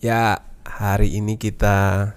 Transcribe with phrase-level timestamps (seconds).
[0.00, 2.08] Ya, hari ini kita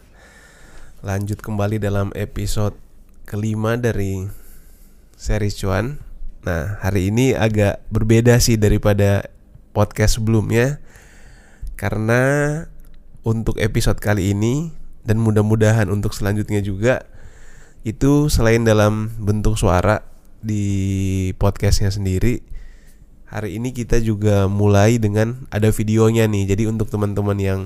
[1.03, 2.79] lanjut kembali dalam episode
[3.27, 4.23] kelima dari
[5.19, 5.99] series cuan.
[6.47, 9.27] Nah, hari ini agak berbeda sih daripada
[9.75, 10.79] podcast sebelumnya
[11.75, 12.63] karena
[13.27, 14.71] untuk episode kali ini
[15.03, 17.03] dan mudah-mudahan untuk selanjutnya juga
[17.83, 20.07] itu selain dalam bentuk suara
[20.39, 22.47] di podcastnya sendiri
[23.27, 27.61] hari ini kita juga mulai dengan ada videonya nih jadi untuk teman-teman yang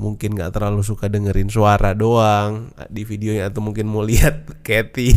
[0.00, 5.12] mungkin nggak terlalu suka dengerin suara doang di videonya atau mungkin mau lihat Kathy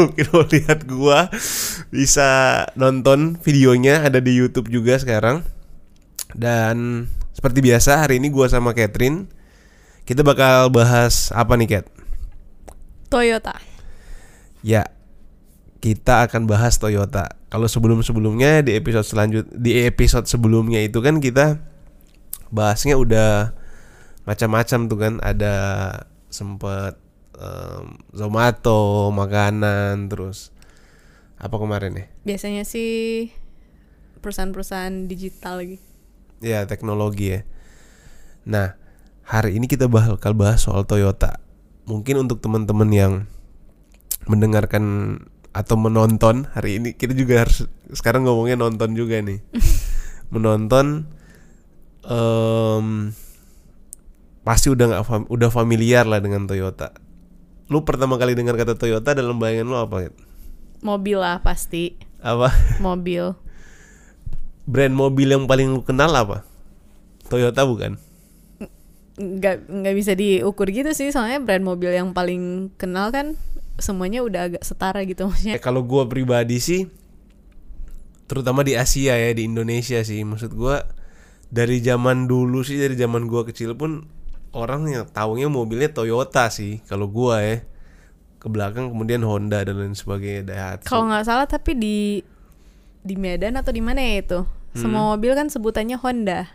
[0.00, 1.28] mungkin mau lihat gua
[1.92, 5.44] bisa nonton videonya ada di YouTube juga sekarang
[6.32, 7.04] dan
[7.36, 9.28] seperti biasa hari ini gua sama Catherine
[10.10, 11.86] kita bakal bahas apa nih Kat?
[13.06, 13.54] Toyota.
[14.58, 14.90] Ya,
[15.80, 17.32] kita akan bahas Toyota.
[17.48, 21.58] Kalau sebelum-sebelumnya di episode selanjut di episode sebelumnya itu kan kita
[22.52, 23.56] bahasnya udah
[24.28, 25.54] macam-macam tuh kan ada
[26.28, 27.00] sempet
[27.40, 30.52] um, Zomato, makanan, terus
[31.40, 32.06] apa kemarin ya?
[32.28, 33.32] Biasanya sih
[34.20, 35.78] perusahaan-perusahaan digital lagi.
[36.44, 37.40] Ya, teknologi ya.
[38.44, 38.76] Nah,
[39.24, 41.40] hari ini kita bakal bahas soal Toyota.
[41.88, 43.12] Mungkin untuk teman-teman yang
[44.28, 45.16] mendengarkan
[45.50, 49.42] atau menonton hari ini kita juga harus sekarang ngomongnya nonton juga nih.
[50.34, 51.10] Menonton
[52.06, 53.10] um,
[54.46, 56.94] pasti udah nggak fam udah familiar lah dengan Toyota.
[57.66, 60.10] Lu pertama kali dengar kata Toyota dalam bayangan lu apa
[60.80, 61.96] mobil lah pasti.
[62.20, 62.52] Apa?
[62.84, 63.32] Mobil.
[64.68, 66.44] Brand mobil yang paling lu kenal apa?
[67.26, 67.96] Toyota bukan?
[69.18, 73.36] Nggak nggak bisa diukur gitu sih soalnya brand mobil yang paling kenal kan
[73.84, 75.56] semuanya udah agak setara gitu maksudnya.
[75.58, 76.88] Eh, kalau gue pribadi sih,
[78.30, 80.76] terutama di Asia ya di Indonesia sih, maksud gue
[81.50, 84.06] dari zaman dulu sih dari zaman gue kecil pun
[84.54, 87.56] orang yang taunya mobilnya Toyota sih kalau gue ya
[88.40, 90.88] ke belakang kemudian Honda dan lain sebagainya Daihatsu.
[90.88, 91.98] Kalau nggak salah tapi di
[93.04, 94.80] di Medan atau di mana ya itu hmm.
[94.80, 96.48] semua mobil kan sebutannya Honda.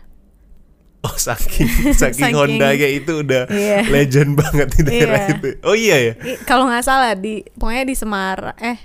[1.06, 3.86] Oh saking saking, saking ya itu udah iya.
[3.86, 5.34] legend banget di daerah iya.
[5.38, 5.48] itu.
[5.62, 6.12] Oh iya ya.
[6.42, 8.78] Kalau nggak salah di pokoknya di Semar eh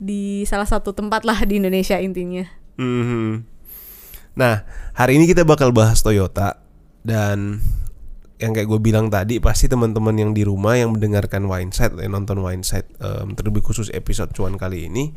[0.00, 2.50] di salah satu tempat lah di Indonesia intinya.
[2.74, 3.28] Mm -hmm.
[4.34, 4.66] Nah
[4.98, 6.58] hari ini kita bakal bahas Toyota
[7.06, 7.62] dan
[8.40, 12.40] yang kayak gue bilang tadi pasti teman-teman yang di rumah yang mendengarkan Wineside yang nonton
[12.40, 15.12] Wineside um, terlebih khusus episode cuan kali ini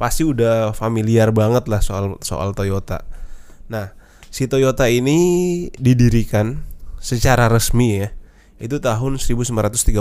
[0.00, 3.04] pasti udah familiar banget lah soal soal Toyota.
[3.68, 3.92] Nah
[4.32, 6.64] si Toyota ini didirikan
[6.96, 8.08] secara resmi ya
[8.56, 9.92] itu tahun 1937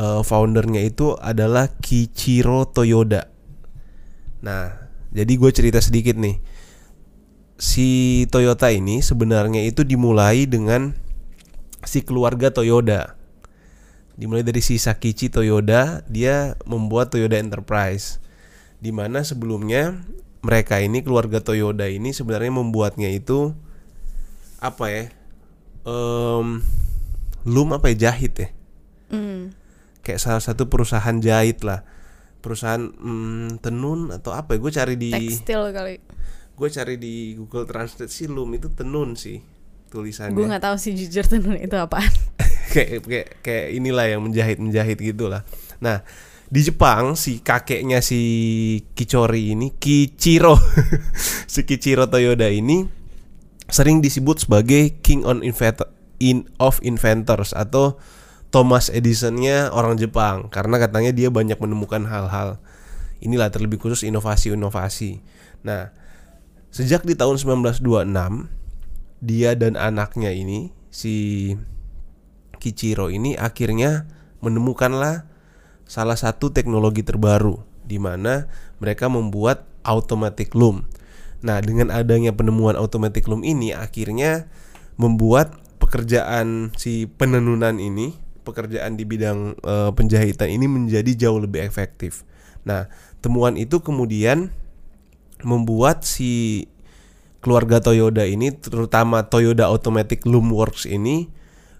[0.00, 3.28] uh, foundernya itu adalah Kichiro Toyoda.
[4.40, 6.40] Nah jadi gue cerita sedikit nih.
[7.56, 10.92] Si Toyota ini sebenarnya itu dimulai dengan
[11.84, 13.16] si keluarga Toyoda.
[14.16, 18.20] Dimulai dari si Sakichi Toyoda dia membuat Toyota Enterprise.
[18.76, 20.04] Di mana sebelumnya
[20.46, 23.50] mereka ini keluarga Toyota ini sebenarnya membuatnya itu
[24.62, 25.04] apa ya
[25.82, 26.62] um,
[27.42, 28.48] lum apa ya jahit ya?
[29.06, 29.54] Mm.
[30.02, 31.82] kayak salah satu perusahaan jahit lah.
[32.38, 35.98] Perusahaan um, tenun atau apa ya gue cari di tekstil kali.
[36.56, 39.42] gue cari di Google Translate sih lum itu tenun sih
[39.90, 40.38] tulisannya.
[40.38, 41.98] Gue nggak tahu sih jujur tenun itu apa
[42.74, 45.42] kayak kayak kayak inilah yang menjahit menjahit gitulah.
[45.82, 46.06] Nah
[46.46, 48.20] di Jepang si kakeknya si
[48.94, 50.54] Kichori ini Kichiro
[51.52, 52.86] si Kichiro Toyoda ini
[53.66, 55.90] sering disebut sebagai King on Inventor
[56.22, 57.98] in of Inventors atau
[58.54, 62.62] Thomas Edisonnya orang Jepang karena katanya dia banyak menemukan hal-hal
[63.18, 65.24] inilah terlebih khusus inovasi-inovasi.
[65.66, 65.90] Nah,
[66.70, 67.82] sejak di tahun 1926
[69.24, 71.52] dia dan anaknya ini si
[72.62, 74.06] Kichiro ini akhirnya
[74.44, 75.35] menemukanlah
[75.86, 78.50] salah satu teknologi terbaru di mana
[78.82, 80.84] mereka membuat automatic loom.
[81.46, 84.50] Nah, dengan adanya penemuan automatic loom ini akhirnya
[84.98, 92.26] membuat pekerjaan si penenunan ini, pekerjaan di bidang e, penjahitan ini menjadi jauh lebih efektif.
[92.66, 92.90] Nah,
[93.22, 94.50] temuan itu kemudian
[95.46, 96.66] membuat si
[97.38, 101.30] keluarga Toyota ini terutama Toyota Automatic Loom Works ini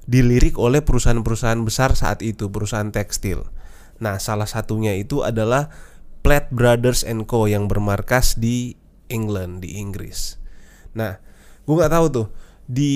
[0.07, 3.43] dilirik oleh perusahaan-perusahaan besar saat itu, perusahaan tekstil.
[4.03, 5.73] Nah, salah satunya itu adalah
[6.21, 8.75] Platt Brothers and Co yang bermarkas di
[9.07, 10.37] England, di Inggris.
[10.97, 11.17] Nah,
[11.65, 12.27] gue nggak tahu tuh
[12.67, 12.93] di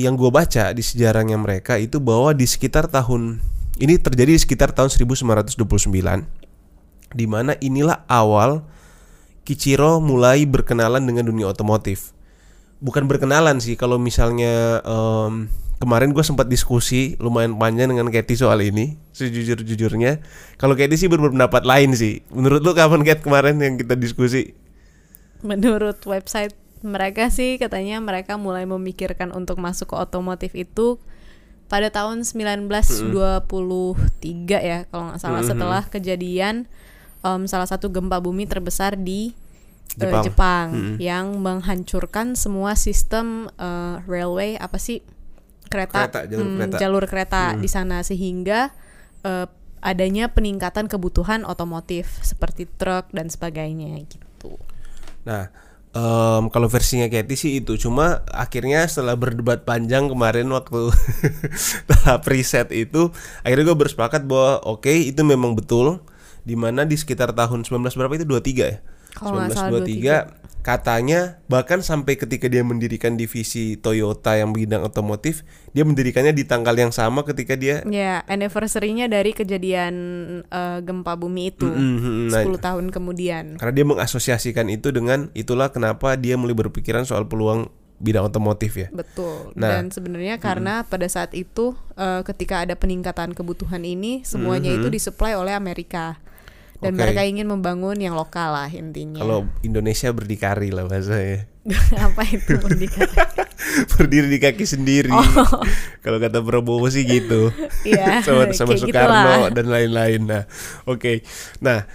[0.00, 3.44] yang gue baca di sejarahnya mereka itu bahwa di sekitar tahun
[3.76, 5.60] ini terjadi di sekitar tahun 1929
[7.12, 8.64] di mana inilah awal
[9.42, 12.14] Kichiro mulai berkenalan dengan dunia otomotif.
[12.78, 15.50] Bukan berkenalan sih kalau misalnya em,
[15.82, 20.22] kemarin gue sempat diskusi lumayan panjang dengan Katy soal ini sejujur-jujurnya.
[20.54, 22.22] Kalau Katy sih berpendapat lain sih.
[22.30, 24.54] Menurut lu kapan Kat kemarin yang kita diskusi?
[25.42, 26.54] Menurut website
[26.86, 31.02] mereka sih katanya mereka mulai memikirkan untuk masuk ke otomotif itu
[31.66, 33.16] pada tahun 1923
[34.60, 35.50] ya kalau nggak salah Mm-mm.
[35.50, 36.70] setelah kejadian
[37.22, 39.32] em, salah satu gempa bumi terbesar di
[39.96, 40.22] eh, Jepang.
[40.26, 40.96] Jepang, Mm-mm.
[40.98, 45.00] yang menghancurkan semua sistem eh, railway apa sih
[45.72, 46.76] kereta, Kereta, jalur hmm, kereta.
[46.76, 48.04] jalur kereta di sana.
[48.04, 48.68] Sehingga
[49.24, 49.48] eh,
[49.82, 54.54] adanya peningkatan kebutuhan otomotif seperti truk dan sebagainya gitu.
[55.26, 55.50] Nah,
[55.90, 57.74] em, kalau versinya Katy sih itu.
[57.74, 60.94] Cuma akhirnya setelah berdebat panjang kemarin waktu
[61.90, 63.10] tahap riset itu
[63.42, 65.98] akhirnya gue bersepakat bahwa oke itu memang betul.
[66.42, 68.26] Di mana di sekitar tahun 19 berapa itu?
[68.26, 68.76] 23 ya?
[69.14, 75.42] Kalau nggak salah 1923 katanya bahkan sampai ketika dia mendirikan divisi Toyota yang bidang otomotif
[75.74, 79.94] dia mendirikannya di tanggal yang sama ketika dia Ya, anniversary-nya dari kejadian
[80.46, 81.66] eh, gempa bumi itu.
[81.66, 83.58] Mm, mm, nah, 10 tahun kemudian.
[83.58, 87.68] karena dia mengasosiasikan itu dengan itulah kenapa dia mulai berpikiran soal peluang
[88.02, 89.54] bidang otomotif ya Betul.
[89.54, 89.78] Nah.
[89.78, 95.34] Dan sebenarnya karena pada saat itu eh, ketika ada peningkatan kebutuhan ini semuanya itu disuplai
[95.38, 96.18] oleh Amerika.
[96.82, 96.98] Dan.
[96.98, 97.06] Oke.
[97.06, 99.22] mereka ingin membangun yang lokal lah intinya.
[99.22, 101.46] Kalau Indonesia berdikari lah bahasanya.
[102.10, 103.14] apa itu berdikari?
[103.94, 105.14] Berdiri di kaki sendiri.
[105.14, 105.62] Oh.
[106.02, 107.54] Kalau kata Prabowo sih gitu.
[107.86, 109.50] Iya, sama sama kayak Soekarno gitulah.
[109.54, 110.20] dan lain-lain.
[110.26, 110.42] Nah,
[110.84, 111.22] oke.
[111.62, 111.86] Nah,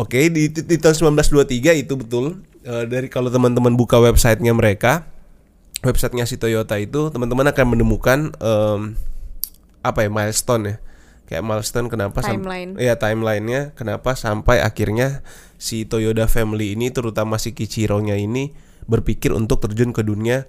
[0.00, 2.40] oke di, di, di tahun 1923 itu betul.
[2.64, 5.04] Eh, dari kalau teman-teman buka websitenya mereka,
[5.84, 8.96] websitenya si Toyota itu, teman-teman akan menemukan em,
[9.84, 10.76] apa ya milestone ya.
[11.32, 12.76] Kayak milestone kenapa Timeline.
[12.76, 15.24] Iya timelinenya kenapa sampai akhirnya
[15.56, 18.52] si Toyota family ini terutama si Kichiro-nya ini
[18.84, 20.44] berpikir untuk terjun ke dunia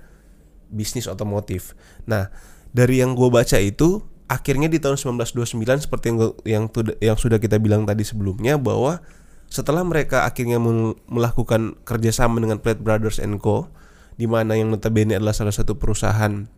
[0.67, 1.71] bisnis otomotif.
[2.03, 2.27] Nah,
[2.75, 6.63] dari yang gue baca itu akhirnya di tahun 1929 seperti yang gua- yang
[6.99, 8.99] yang sudah kita bilang tadi sebelumnya bahwa
[9.47, 13.69] setelah mereka akhirnya mel- melakukan kerjasama dengan Pratt Brothers and Co,
[14.17, 16.49] di mana yang notabene adalah salah satu perusahaan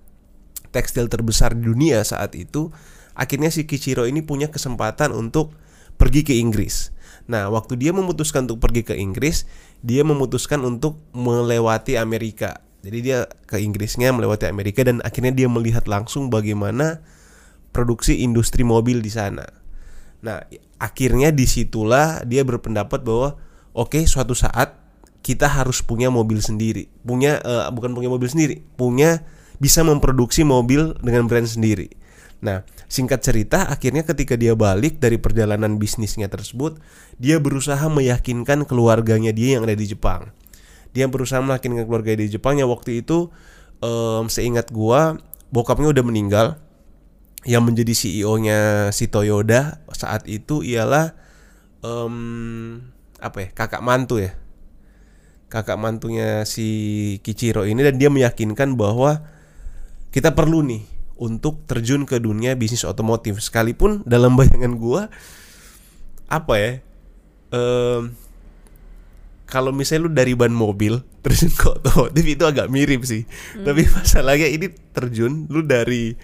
[0.71, 2.71] tekstil terbesar di dunia saat itu,
[3.15, 5.55] akhirnya si Kichiro ini punya kesempatan untuk
[5.95, 6.91] pergi ke Inggris.
[7.25, 9.49] Nah, waktu dia memutuskan untuk pergi ke Inggris,
[9.81, 12.61] dia memutuskan untuk melewati Amerika.
[12.85, 17.01] Jadi dia ke Inggrisnya melewati Amerika dan akhirnya dia melihat langsung bagaimana
[17.73, 19.49] produksi industri mobil di sana.
[20.21, 20.45] Nah,
[20.77, 23.41] akhirnya di situlah dia berpendapat bahwa
[23.73, 24.77] oke suatu saat
[25.25, 29.25] kita harus punya mobil sendiri, punya eh, bukan punya mobil sendiri, punya
[29.57, 31.89] bisa memproduksi mobil dengan brand sendiri.
[32.45, 36.77] Nah, singkat cerita, akhirnya ketika dia balik dari perjalanan bisnisnya tersebut,
[37.17, 40.29] dia berusaha meyakinkan keluarganya dia yang ada di Jepang.
[40.93, 43.33] Dia berusaha meyakinkan keluarga di Jepang yang waktu itu,
[43.81, 45.17] em, seingat gua,
[45.49, 46.47] bokapnya udah meninggal.
[47.45, 48.59] Yang menjadi CEO-nya
[48.93, 51.17] si Toyota saat itu ialah
[51.81, 52.15] em,
[53.17, 54.37] apa ya, kakak mantu ya,
[55.49, 59.21] kakak mantunya si Kichiro ini dan dia meyakinkan bahwa
[60.09, 63.39] kita perlu nih untuk terjun ke dunia bisnis otomotif.
[63.39, 65.07] Sekalipun dalam bayangan gua
[66.25, 66.71] apa ya
[67.53, 68.17] em,
[69.45, 73.23] kalau misalnya lu dari ban mobil terjun ke otomotif itu agak mirip sih.
[73.61, 76.17] Tapi masalahnya ini terjun lu dari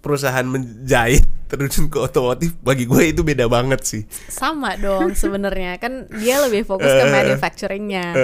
[0.00, 4.02] perusahaan menjahit terjun ke otomotif bagi gue itu beda banget sih.
[4.32, 5.78] Sama dong sebenarnya.
[5.78, 8.16] Kan dia lebih fokus ke manufacturingnya,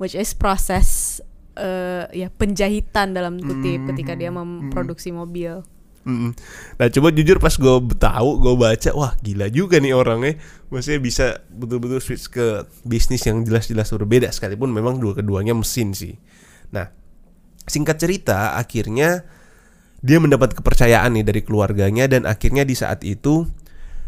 [0.00, 1.20] which is proses
[1.58, 5.62] eh, ya penjahitan dalam kutip ketika dia memproduksi mobil.
[6.04, 6.36] Mm-mm.
[6.76, 10.36] Nah coba jujur pas gue tahu gue baca wah gila juga nih orangnya
[10.68, 16.20] maksudnya bisa betul-betul switch ke bisnis yang jelas-jelas berbeda sekalipun memang dua keduanya mesin sih.
[16.76, 16.92] Nah
[17.64, 19.24] singkat cerita akhirnya
[20.04, 23.48] dia mendapat kepercayaan nih dari keluarganya dan akhirnya di saat itu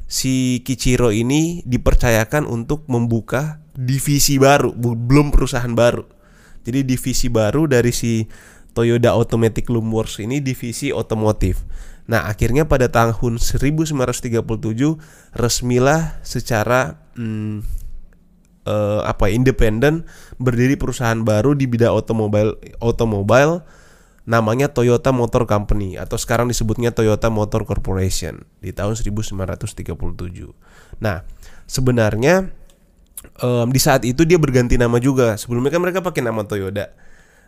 [0.04, 6.15] si Kichiro ini dipercayakan untuk membuka divisi baru belum perusahaan baru.
[6.66, 8.26] Jadi divisi baru dari si
[8.74, 9.88] Toyota Automatic Loom
[10.20, 11.62] ini divisi otomotif.
[12.10, 14.36] Nah, akhirnya pada tahun 1937
[15.32, 17.64] resmilah secara hmm,
[18.66, 20.04] eh, apa independen
[20.36, 23.64] berdiri perusahaan baru di bidang otomobil otomobil
[24.26, 29.86] namanya Toyota Motor Company atau sekarang disebutnya Toyota Motor Corporation di tahun 1937.
[30.98, 31.22] Nah,
[31.70, 32.50] sebenarnya
[33.40, 35.36] em, di saat itu dia berganti nama juga.
[35.36, 36.92] Sebelumnya kan mereka pakai nama Toyota.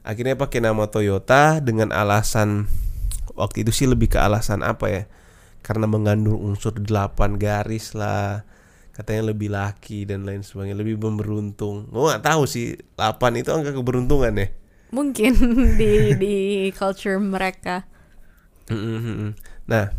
[0.05, 2.69] Akhirnya pakai nama Toyota dengan alasan
[3.37, 5.03] waktu itu sih lebih ke alasan apa ya?
[5.61, 8.45] Karena mengandung unsur 8 garis lah.
[8.99, 11.87] katanya lebih laki dan lain sebagainya, lebih beruntung.
[11.87, 14.51] Gue nggak tahu sih 8 itu angka keberuntungan ya.
[14.91, 15.39] Mungkin
[15.79, 16.35] di di
[16.75, 17.87] culture mereka.
[19.71, 19.95] Nah,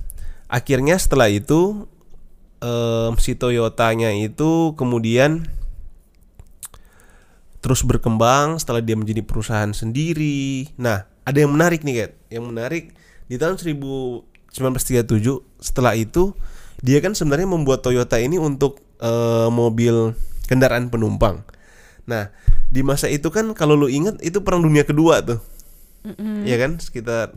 [0.51, 1.87] akhirnya setelah itu
[2.59, 5.47] em, si Toyotanya itu kemudian
[7.59, 10.71] terus berkembang setelah dia menjadi perusahaan sendiri.
[10.79, 12.11] Nah, ada yang menarik nih, Kat.
[12.31, 12.83] Yang menarik
[13.29, 14.55] di tahun 1937
[15.61, 16.33] setelah itu
[16.79, 20.15] dia kan sebenarnya membuat Toyota ini untuk eh, mobil
[20.47, 21.43] kendaraan penumpang.
[22.09, 22.33] Nah,
[22.73, 25.39] di masa itu kan kalau lu ingat itu perang dunia kedua tuh.
[26.47, 26.79] Iya kan?
[26.79, 27.35] Sekitar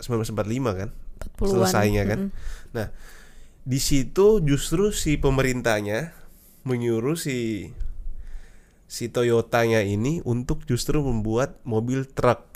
[0.00, 0.88] 1945 kan?
[1.34, 1.50] 40-an.
[1.50, 2.18] Selesainya kan.
[2.30, 2.72] Mm-mm.
[2.72, 2.86] Nah,
[3.64, 6.14] di situ justru si pemerintahnya
[6.64, 7.68] menyuruh si
[8.94, 12.46] si Toyotanya ini untuk justru membuat mobil truk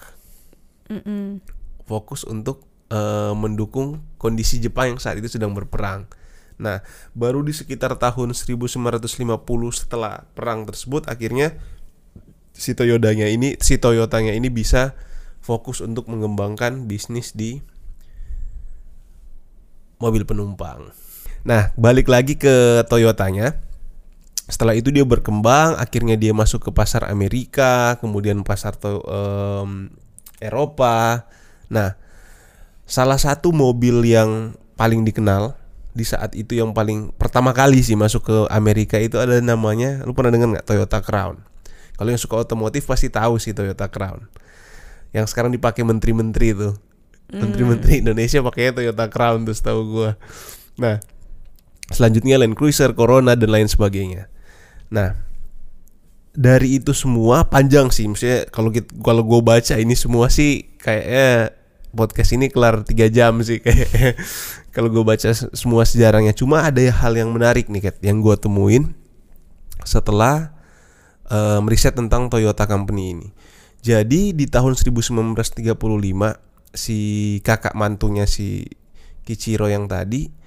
[0.87, 1.43] Mm-mm.
[1.91, 2.63] fokus untuk
[2.95, 6.07] eh, mendukung kondisi Jepang yang saat itu sedang berperang.
[6.63, 6.87] Nah,
[7.19, 8.79] baru di sekitar tahun 1950
[9.75, 11.59] setelah perang tersebut akhirnya
[12.55, 14.95] si Toyotanya ini si Toyotanya ini bisa
[15.43, 17.63] fokus untuk mengembangkan bisnis di
[19.99, 20.95] mobil penumpang.
[21.43, 23.68] Nah, balik lagi ke Toyotanya.
[24.49, 29.93] Setelah itu dia berkembang, akhirnya dia masuk ke pasar Amerika, kemudian pasar to- em,
[30.41, 31.29] Eropa.
[31.69, 32.01] Nah,
[32.89, 35.53] salah satu mobil yang paling dikenal
[35.93, 40.17] di saat itu yang paling pertama kali sih masuk ke Amerika itu ada namanya, lu
[40.17, 41.45] pernah dengar nggak Toyota Crown?
[41.99, 44.31] Kalau yang suka otomotif pasti tahu sih Toyota Crown.
[45.13, 46.71] Yang sekarang dipakai menteri-menteri itu.
[47.29, 50.11] Menteri-menteri Indonesia pakainya Toyota Crown tuh setahu gua.
[50.81, 51.03] Nah,
[51.91, 54.31] selanjutnya Land Cruiser, Corona dan lain sebagainya.
[54.89, 55.17] Nah,
[56.39, 58.07] dari itu semua panjang sih.
[58.07, 61.53] Maksudnya kalau kita kalau gue baca ini semua sih kayaknya
[61.91, 64.17] podcast ini kelar tiga jam sih kayak
[64.75, 66.33] kalau gue baca se- semua sejarahnya.
[66.37, 68.95] Cuma ada hal yang menarik nih Kat, yang gue temuin
[69.83, 70.55] setelah
[71.27, 73.29] eh, meriset tentang Toyota Company ini.
[73.79, 75.65] Jadi di tahun 1935
[76.75, 76.99] si
[77.43, 78.67] kakak mantunya si
[79.25, 80.38] Kichiro yang tadi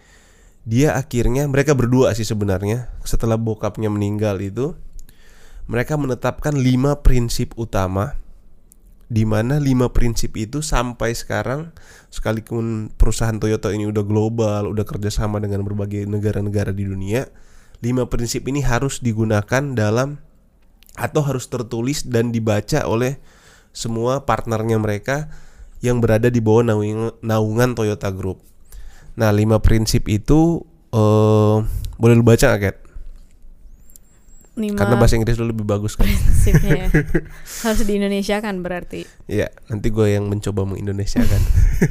[0.61, 4.77] dia akhirnya mereka berdua sih sebenarnya setelah bokapnya meninggal itu
[5.65, 8.21] mereka menetapkan lima prinsip utama
[9.11, 11.75] di mana lima prinsip itu sampai sekarang
[12.07, 17.27] sekalipun perusahaan Toyota ini udah global, udah kerjasama dengan berbagai negara-negara di dunia,
[17.83, 20.15] lima prinsip ini harus digunakan dalam
[20.95, 23.19] atau harus tertulis dan dibaca oleh
[23.75, 25.27] semua partnernya mereka
[25.83, 26.63] yang berada di bawah
[27.19, 28.50] naungan, Toyota Group.
[29.15, 31.57] Nah, lima prinsip itu eh
[31.95, 32.75] boleh lu baca nggak, Kat?
[34.59, 36.03] Lima Karena bahasa Inggris lu lebih bagus kan.
[36.03, 36.87] prinsipnya ya.
[37.63, 39.07] harus di Indonesia kan berarti.
[39.31, 41.41] Iya, nanti gue yang mencoba mengindonesiakan.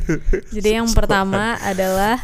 [0.56, 2.20] Jadi yang pertama adalah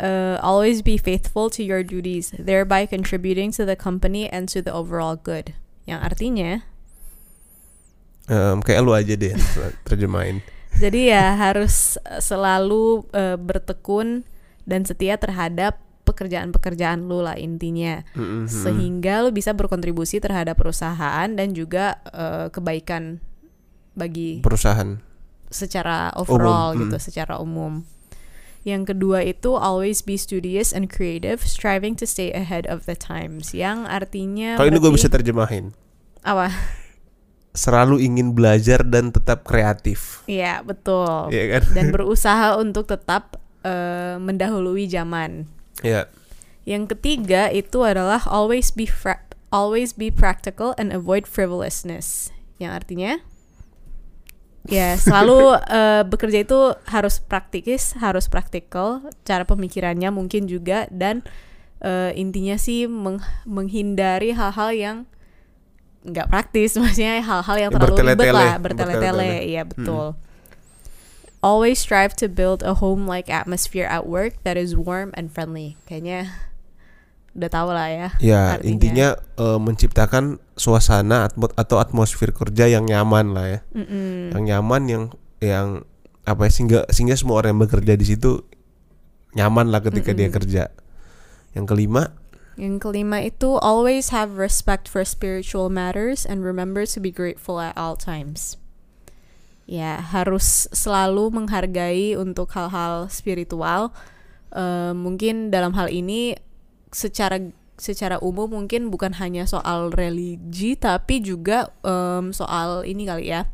[0.00, 4.72] uh, always be faithful to your duties, thereby contributing to the company and to the
[4.72, 5.52] overall good.
[5.84, 6.52] Yang artinya,
[8.30, 9.34] Em, kayak lu aja deh
[9.82, 10.38] terjemahin.
[10.80, 14.24] Jadi ya harus uh, selalu uh, bertekun
[14.64, 15.76] dan setia terhadap
[16.08, 18.02] pekerjaan-pekerjaan lu lah intinya.
[18.16, 18.48] Mm-mm.
[18.48, 23.22] Sehingga lu bisa berkontribusi terhadap perusahaan dan juga uh, kebaikan
[23.94, 24.98] bagi Perusahaan.
[25.52, 27.04] secara overall Umum, gitu, hmm.
[27.04, 27.72] secara umum.
[28.62, 33.56] Yang kedua itu always be studious and creative, striving to stay ahead of the times.
[33.56, 35.72] Yang artinya Kalau ini gue bisa terjemahin.
[36.20, 36.52] apa?
[37.50, 40.22] Selalu ingin belajar dan tetap kreatif.
[40.30, 41.34] Iya, betul.
[41.34, 41.62] Iya kan?
[41.74, 45.50] Dan berusaha untuk tetap eh, mendahului zaman.
[45.82, 46.06] Iya.
[46.68, 48.86] Yang ketiga itu adalah always be
[49.50, 52.30] always be practical and avoid frivolousness.
[52.62, 53.12] Yang artinya
[54.68, 61.26] ya selalu eh, bekerja itu harus praktikis, harus praktikal, cara pemikirannya mungkin juga dan
[61.82, 64.96] eh, intinya sih meng- menghindari hal-hal yang
[66.00, 70.16] nggak praktis, maksudnya hal-hal yang Ya, terlalu ribet bertele-tele, lah, bertele-tele, iya betul.
[71.40, 75.80] Always strive to build a home-like atmosphere at work that is warm and friendly.
[75.88, 76.28] Kayaknya
[77.36, 78.08] udah tahu lah ya.
[78.20, 78.68] Ya, artinya.
[78.68, 79.08] intinya
[79.40, 83.60] eh, menciptakan suasana atmo- atau atmosfer kerja yang nyaman lah ya.
[83.72, 84.36] Mm-mm.
[84.36, 85.04] Yang nyaman yang
[85.40, 85.68] yang
[86.28, 88.44] apa ya sehingga sehingga semua orang yang bekerja di situ
[89.32, 90.36] nyaman lah ketika dia Mm-mm.
[90.36, 90.62] kerja.
[91.56, 92.12] Yang kelima,
[92.60, 97.72] Yang kelima itu always have respect for spiritual matters and remember to be grateful at
[97.72, 98.60] all times.
[99.64, 103.96] Ya, harus selalu menghargai untuk hal-hal spiritual.
[104.52, 106.36] Eh, mungkin dalam hal ini
[106.92, 107.38] secara
[107.80, 113.48] secara umum mungkin bukan hanya soal religi tapi juga em, soal ini kali ya.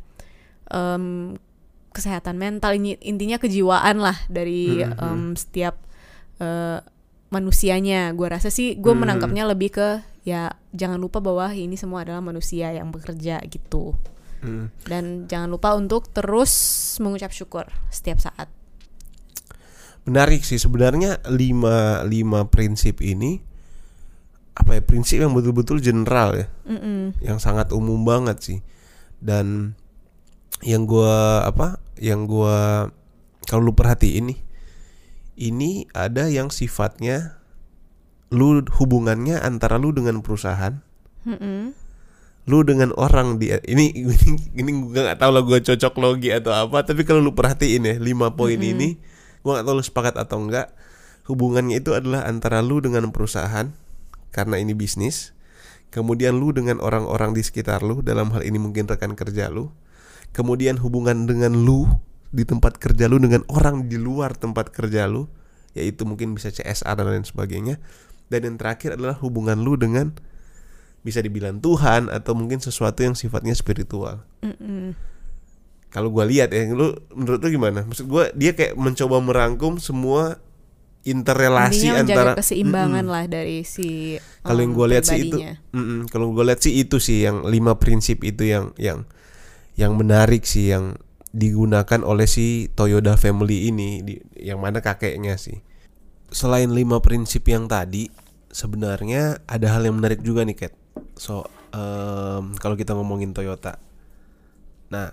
[0.67, 1.39] em,
[1.95, 4.99] kesehatan mental ini intinya kejiwaan lah dari Mhm.
[4.99, 5.79] em, setiap
[6.43, 6.83] eh,
[7.29, 8.11] manusianya.
[8.15, 9.03] Gua rasa sih gue Hmm.
[9.03, 9.89] menangkapnya lebih ke
[10.27, 13.95] ya jangan lupa bahwa ini semua adalah manusia yang bekerja gitu.
[14.43, 14.69] Hmm.
[14.85, 16.51] Dan jangan lupa untuk terus
[17.01, 18.47] mengucap syukur setiap saat.
[20.07, 23.43] Menarik sih sebenarnya lima lima prinsip ini
[24.55, 27.13] apa ya prinsip yang betul-betul general ya, Mm-mm.
[27.21, 28.59] yang sangat umum banget sih.
[29.19, 29.75] Dan
[30.63, 31.77] yang gua apa?
[31.99, 32.57] Yang gua
[33.45, 34.39] kalau lu perhatiin nih,
[35.37, 37.37] ini ada yang sifatnya
[38.33, 40.83] lu hubungannya antara lu dengan perusahaan,
[41.23, 41.71] Mm-mm.
[42.49, 46.51] lu dengan orang di ini ini, ini gue nggak tahu lah gue cocok logi atau
[46.51, 48.99] apa tapi kalau lu perhatiin ya lima poin ini
[49.45, 50.75] gue nggak tahu lu sepakat atau enggak
[51.29, 53.71] hubungannya itu adalah antara lu dengan perusahaan
[54.35, 55.31] karena ini bisnis
[55.91, 59.71] kemudian lu dengan orang-orang di sekitar lu dalam hal ini mungkin rekan kerja lu
[60.35, 61.87] kemudian hubungan dengan lu
[62.37, 65.25] di tempat kerja lu dengan orang di luar tempat kerja lu
[65.73, 67.81] yaitu mungkin bisa CSR dan lain sebagainya
[68.29, 70.13] dan yang terakhir adalah hubungan lu dengan
[71.01, 74.27] bisa dibilang Tuhan atau mungkin sesuatu yang sifatnya spiritual.
[75.87, 77.87] Kalau gua lihat ya, lu menurut lu gimana?
[77.87, 80.43] Maksud gua dia kayak mencoba merangkum semua
[81.07, 83.15] interrelasi Intinya antara keseimbangan Mm-mm.
[83.15, 85.53] lah dari si Kalau yang um, gua lihat sih itu, pribadinya.
[85.71, 85.99] mm-mm.
[86.11, 89.07] kalau gua lihat sih itu sih yang lima prinsip itu yang yang
[89.79, 90.99] yang menarik sih yang
[91.35, 95.59] digunakan oleh si Toyota family ini, di, yang mana kakeknya sih.
[96.31, 98.11] Selain lima prinsip yang tadi,
[98.51, 100.73] sebenarnya ada hal yang menarik juga nih, Kat.
[101.15, 103.79] So, em, kalau kita ngomongin Toyota,
[104.87, 105.11] nah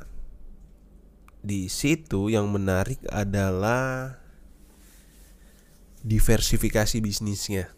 [1.45, 4.17] di situ yang menarik adalah
[6.05, 7.73] diversifikasi bisnisnya.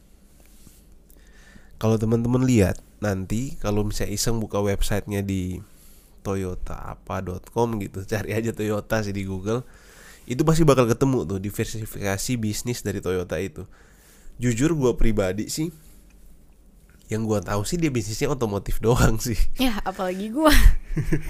[1.77, 5.61] Kalau teman-teman lihat nanti kalau misalnya iseng buka websitenya di
[6.27, 9.63] toyotaapa.com gitu, cari aja Toyota sih di Google,
[10.27, 13.63] itu pasti bakal ketemu tuh diversifikasi bisnis dari Toyota itu.
[14.43, 15.71] Jujur gue pribadi sih,
[17.07, 19.39] yang gue tahu sih dia bisnisnya otomotif doang sih.
[19.55, 20.51] Ya, apalagi gua.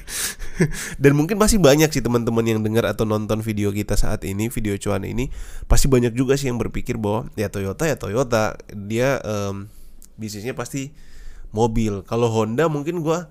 [1.02, 4.72] Dan mungkin masih banyak sih teman-teman yang dengar atau nonton video kita saat ini, video
[4.80, 5.28] cuan ini,
[5.68, 9.68] pasti banyak juga sih yang berpikir bahwa ya Toyota ya Toyota, dia em,
[10.16, 10.96] bisnisnya pasti
[11.52, 12.00] mobil.
[12.08, 13.28] Kalau Honda mungkin gua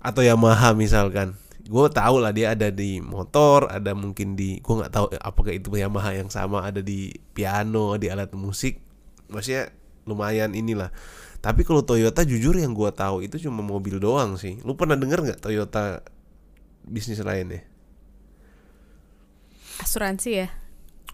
[0.00, 1.36] atau Yamaha misalkan,
[1.68, 5.68] gue tahu lah dia ada di motor, ada mungkin di, gua nggak tahu apakah itu
[5.76, 8.80] Yamaha yang sama, ada di piano, di alat musik,
[9.28, 9.70] maksudnya
[10.08, 10.90] lumayan inilah.
[11.40, 14.60] Tapi kalau Toyota jujur yang gua tahu itu cuma mobil doang sih.
[14.60, 16.04] Lu pernah denger nggak Toyota
[16.84, 17.64] bisnis lainnya?
[19.80, 20.48] Asuransi ya.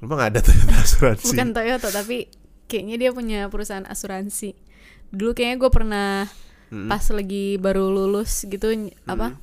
[0.02, 1.30] Emang ada Toyota asuransi?
[1.30, 2.26] Bukan Toyota tapi
[2.66, 4.58] kayaknya dia punya perusahaan asuransi.
[5.14, 6.10] Dulu kayaknya gue pernah
[6.72, 6.90] Mm-mm.
[6.90, 9.38] pas lagi baru lulus gitu ny- apa?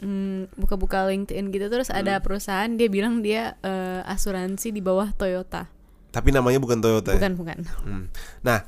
[0.00, 5.68] mm, buka-buka LinkedIn gitu terus ada perusahaan dia bilang dia eh, asuransi di bawah Toyota.
[6.10, 7.14] Tapi namanya bukan Toyota.
[7.14, 7.22] ya?
[7.22, 7.58] Bukan, bukan.
[7.86, 8.04] Hmm.
[8.42, 8.66] Nah,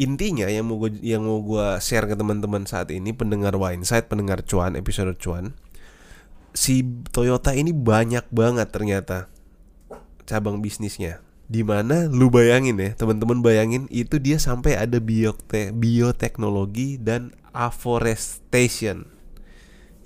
[0.00, 4.40] intinya yang mau gua, yang mau gua share ke teman-teman saat ini pendengar Winesight, pendengar
[4.46, 5.52] cuan, episode cuan.
[6.56, 9.28] Si Toyota ini banyak banget ternyata
[10.24, 11.20] cabang bisnisnya.
[11.50, 19.10] Di mana lu bayangin ya, teman-teman bayangin itu dia sampai ada biote bioteknologi dan afforestation.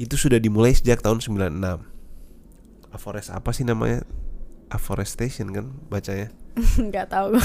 [0.00, 1.84] Itu sudah dimulai sejak tahun 96.
[2.96, 4.08] Afforest apa sih namanya?
[4.72, 6.32] Afforestation kan bacanya.
[6.88, 7.36] Nggak tahu.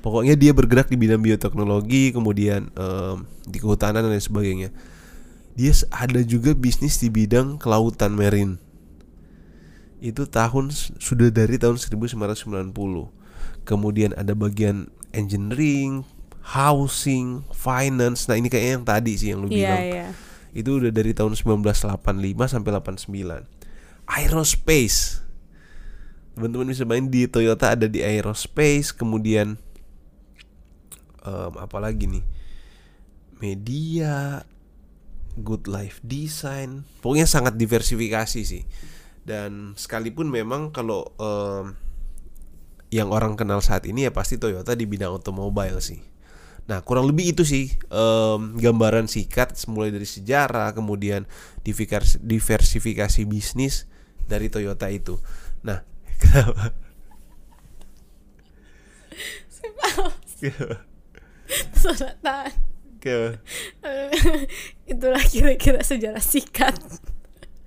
[0.00, 4.68] Pokoknya dia bergerak di bidang bioteknologi, kemudian em, di kehutanan dan lain sebagainya.
[5.52, 8.56] Dia ada juga bisnis di bidang kelautan marine.
[9.98, 12.72] Itu tahun sudah dari tahun 1990.
[13.64, 16.04] Kemudian ada bagian engineering,
[16.44, 18.28] housing, finance.
[18.28, 19.82] Nah, ini kayaknya yang tadi sih yang lu Iya, bilang.
[19.84, 20.06] iya.
[20.54, 23.48] Itu udah dari tahun 1985 sampai 89.
[24.04, 25.24] Aerospace.
[26.36, 29.54] Teman-teman bisa main di Toyota ada di aerospace, kemudian
[31.22, 32.24] em, apa lagi nih?
[33.38, 34.42] Media,
[35.36, 36.84] good life design.
[37.00, 38.62] Pokoknya sangat diversifikasi sih.
[39.24, 41.76] Dan sekalipun memang kalau em,
[42.92, 46.00] yang orang kenal saat ini ya pasti Toyota di bidang otomobil sih.
[46.64, 51.24] Nah kurang lebih itu sih em, gambaran singkat mulai dari sejarah kemudian
[51.64, 53.88] diversifikasi, bisnis
[54.28, 55.16] dari Toyota itu.
[55.64, 55.80] Nah
[56.22, 56.76] kenapa?
[60.44, 60.76] Kenapa?
[61.80, 62.38] Sonata.
[63.00, 63.40] Kenapa?
[64.92, 66.76] Itulah kira-kira sejarah singkat.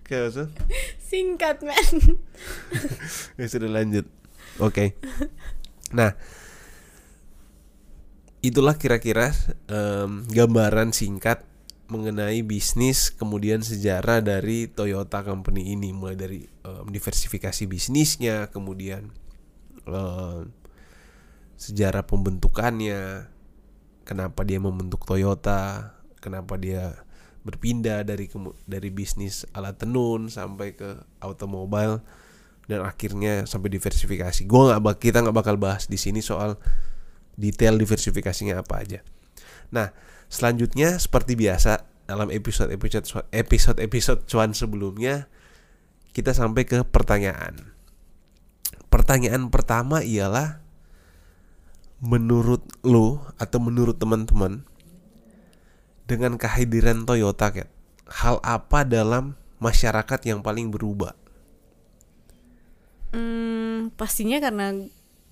[0.08, 0.50] Kenapa, Sun?
[1.04, 1.96] Singkat, men.
[3.40, 4.08] Ya sudah lanjut.
[4.64, 4.96] Oke.
[5.92, 6.16] Nah,
[8.40, 9.36] itulah kira-kira
[9.68, 11.44] em, gambaran singkat
[11.88, 19.12] mengenai bisnis kemudian sejarah dari Toyota Company ini mulai dari em, diversifikasi bisnisnya kemudian
[19.88, 20.52] em,
[21.58, 23.28] sejarah pembentukannya,
[24.06, 27.07] kenapa dia membentuk Toyota, kenapa dia
[27.48, 28.28] berpindah dari
[28.68, 32.04] dari bisnis alat tenun sampai ke automobile
[32.68, 34.44] dan akhirnya sampai diversifikasi.
[34.44, 36.60] Gua nggak kita nggak bakal bahas di sini soal
[37.40, 39.00] detail diversifikasinya apa aja.
[39.72, 39.96] Nah,
[40.28, 45.32] selanjutnya seperti biasa dalam episode episode episode episode cuan sebelumnya
[46.12, 47.76] kita sampai ke pertanyaan.
[48.88, 50.64] Pertanyaan pertama ialah
[52.00, 54.64] menurut lo atau menurut teman-teman
[56.08, 57.68] dengan kehadiran Toyota Kat,
[58.24, 61.14] hal apa dalam masyarakat yang paling berubah?
[63.12, 64.74] Hmm, pastinya karena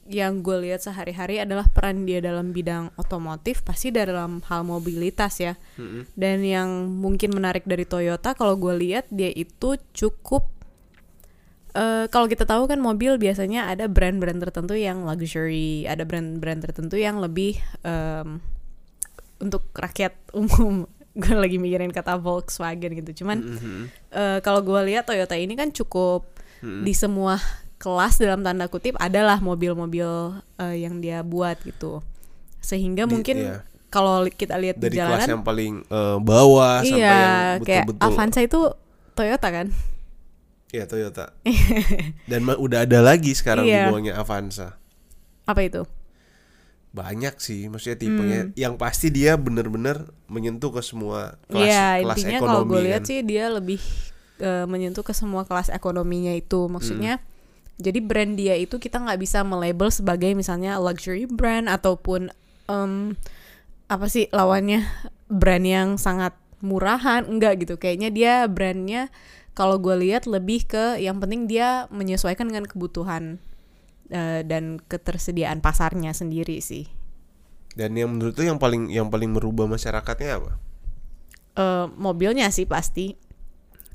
[0.06, 5.58] yang gue lihat sehari-hari adalah peran dia dalam bidang otomotif pasti dalam hal mobilitas ya.
[6.14, 10.46] Dan yang mungkin menarik dari Toyota kalau gue lihat dia itu cukup
[11.76, 16.96] eh kalau kita tahu kan mobil biasanya ada brand-brand tertentu yang luxury ada brand-brand tertentu
[16.96, 18.40] yang lebih em,
[19.46, 23.38] untuk rakyat umum gue lagi mikirin kata Volkswagen gitu cuman
[24.12, 26.28] eh, kalau gue lihat Toyota ini kan cukup
[26.60, 27.38] di semua
[27.78, 30.10] kelas dalam tanda kutip adalah mobil-mobil
[30.58, 32.02] eh, yang dia buat gitu
[32.60, 33.58] sehingga Di- mungkin iya.
[33.88, 37.86] kalau kita lihat di Dari kelas jalanan yang paling eh, bawah sampai iya yang kayak
[37.88, 38.60] betul-betul Avanza itu
[39.16, 39.68] Toyota kan
[40.74, 41.32] ya Toyota.
[42.32, 43.88] Dan udah ada lagi sekarang di Iya.
[43.88, 44.76] bawahnya Avanza.
[45.46, 45.86] apa itu
[46.96, 48.40] Banyak sih maksudnya tipenya.
[48.48, 48.56] Hmm.
[48.56, 53.02] Yang pasti dia bener-bener menyentuh ke semua kelas Iya kelas intinya ekonomi kalau gue lihat
[53.04, 53.10] kan.
[53.12, 53.80] sih dia lebih
[54.40, 57.28] eh, menyentuh ke semua kelas ekonominya itu maksudnya Hmm.
[57.76, 62.32] jadi brand dia itu kita nggak bisa melabel sebagai misalnya luxury brand ataupun
[62.66, 63.20] em,
[63.86, 64.84] apa sih lawannya
[65.28, 66.32] brand yang sangat
[66.64, 69.12] murahan enggak gitu kayaknya dia brandnya
[69.54, 73.38] kalau gue lihat lebih ke yang penting dia menyesuaikan dengan kebutuhan
[74.10, 76.86] eh, dan ketersediaan pasarnya sendiri sih.
[77.76, 80.52] Dan yang menurut tuh yang paling yang paling merubah masyarakatnya apa?
[81.56, 83.16] eh, mobilnya sih pasti.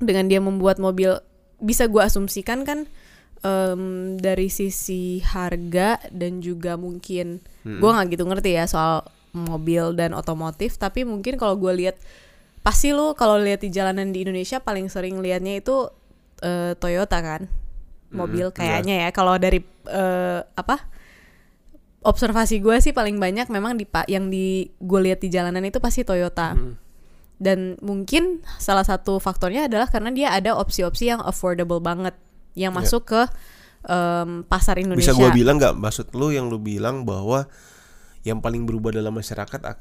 [0.01, 1.13] Dengan dia membuat mobil
[1.61, 2.89] bisa gua asumsikan kan
[3.45, 7.45] em, dari sisi harga dan juga mungkin
[7.85, 9.05] gua nggak gitu ngerti ya soal
[9.37, 12.01] mobil dan otomotif tapi mungkin kalau gua lihat
[12.65, 15.93] pasti lu kalau lihat di jalanan di Indonesia paling sering liatnya itu
[16.41, 17.49] eh, Toyota kan
[18.11, 19.09] mobil Mm, kayaknya ya.
[19.11, 20.77] Kalau dari eh, apa
[22.01, 25.79] observasi gue sih paling banyak memang di pak yang di gue lihat di jalanan itu
[25.79, 26.57] pasti Toyota.
[27.41, 32.13] Dan mungkin salah satu faktornya adalah karena dia ada opsi-opsi yang affordable banget
[32.53, 32.79] yang Iya.
[32.79, 33.21] masuk ke
[33.83, 35.09] em, pasar Indonesia.
[35.09, 35.73] Bisa gua bilang nggak?
[35.73, 37.49] Maksud lu yang lu bilang bahwa
[38.21, 39.81] yang paling berubah dalam masyarakat ak-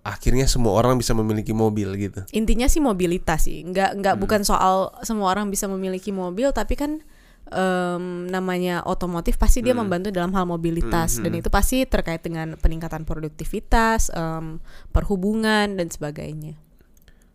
[0.00, 2.24] akhirnya semua orang bisa memiliki mobil gitu.
[2.32, 3.60] intinya sih mobilitas sih.
[3.60, 3.98] Nggak Hmm.
[4.00, 7.04] nggak bukan soal semua orang bisa memiliki mobil tapi kan
[7.48, 9.84] em, namanya otomotif pasti dia Hmm.
[9.84, 16.56] membantu dalam hal mobilitas dan itu pasti terkait dengan peningkatan produktivitas em, perhubungan dan sebagainya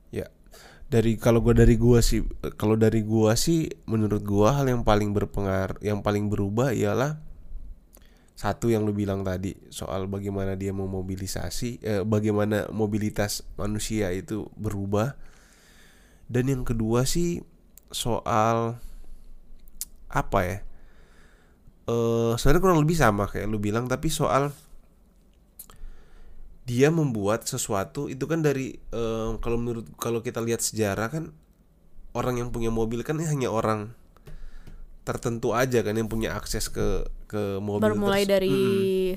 [0.10, 0.26] Ya.
[0.90, 2.26] Dari kalau gua dari gua sih
[2.58, 7.22] kalau dari gua sih menurut gua hal yang paling berpengaruh yang paling berubah ialah
[8.34, 15.14] satu yang lu bilang tadi soal bagaimana dia memobilisasi eh, bagaimana mobilitas manusia itu berubah
[16.26, 17.44] dan yang kedua sih
[17.92, 18.80] soal
[20.10, 20.58] apa ya
[21.90, 24.54] eh sebenarnya kurang lebih sama kayak lu bilang tapi soal
[26.70, 31.24] dia membuat sesuatu itu kan dari eh, kalau menurut kalau kita lihat sejarah kan
[32.14, 33.94] orang yang punya mobil kan hanya orang
[35.02, 38.54] tertentu aja kan yang punya akses ke ke mobil bermulai terus- dari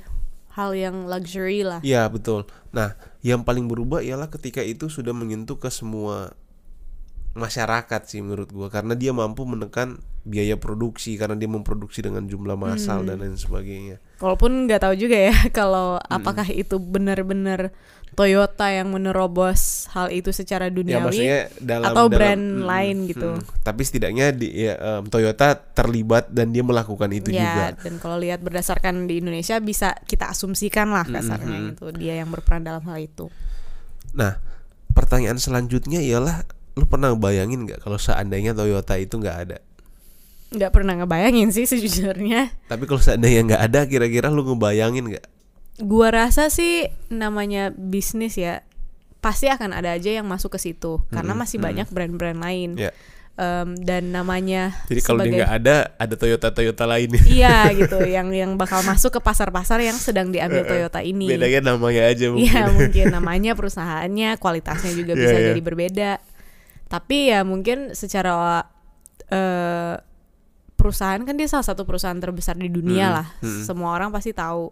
[0.01, 0.57] Mm-mm.
[0.57, 2.49] hal yang luxury lah Iya betul.
[2.73, 6.33] Nah, yang paling berubah ialah ketika itu sudah menyentuh ke semua
[7.33, 12.55] masyarakat sih menurut gua karena dia mampu menekan biaya produksi karena dia memproduksi dengan jumlah
[12.55, 13.09] massal Hmm.
[13.09, 13.97] dan lain sebagainya.
[14.19, 17.73] Walaupun nggak tahu juga ya kalau apakah itu benar-benar
[18.13, 22.97] Toyota yang menerobos hal itu secara Ya duniawi maksudnya dalam atau dalam- brand mm, lain
[23.09, 23.31] gitu.
[23.33, 23.65] mm.
[23.65, 27.73] Tapi setidaknya di ya, em, Toyota terlibat dan dia melakukan itu juga.
[27.73, 31.69] ya, dan kalau lihat berdasarkan di Indonesia bisa kita asumsikan lah kasarnya Mhm.
[31.73, 33.33] gitu dia yang berperan dalam hal itu.
[34.13, 34.37] Nah,
[34.93, 39.59] pertanyaan selanjutnya ialah lu pernah bayangin nggak kalau seandainya Toyota itu nggak ada?
[40.53, 42.53] Nggak pernah ngebayangin sih sejujurnya.
[42.67, 45.27] Tapi kalau seandainya nggak ada, kira-kira lu ngebayangin nggak?
[45.81, 48.61] Gua rasa sih namanya bisnis ya
[49.23, 51.65] pasti akan ada aja yang masuk ke situ karena Mm-mm, masih mm.
[51.65, 52.71] banyak brand-brand lain.
[52.77, 52.91] Ya.
[53.33, 57.23] Em, dan namanya Jadi kalau dia sebagai- nggak ada, ada Toyota Toyota lainnya.
[57.33, 61.33] Iya gitu, yang yang bakal masuk ke pasar-pasar yang sedang diambil Toyota ini.
[61.33, 62.45] Bedanya namanya aja mungkin.
[62.45, 65.49] Iya mungkin namanya perusahaannya, kualitasnya juga bisa Iya, iya.
[65.57, 66.11] jadi berbeda.
[66.93, 68.61] Tapi ya mungkin secara
[69.27, 69.97] eh
[70.75, 73.27] perusahaan kan dia salah satu perusahaan terbesar di dunia Hmm, lah.
[73.41, 73.63] hmm.
[73.65, 74.69] Semua orang pasti tahu.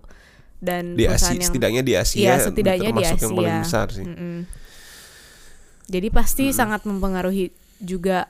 [0.61, 3.65] dan di perusahaan Asia yang setidaknya di Asia Iya, setidaknya di termasuk yang paling Asia.
[3.65, 4.37] besar sih Mm-mm.
[5.89, 7.49] Jadi pasti sangat mempengaruhi
[7.81, 8.29] juga.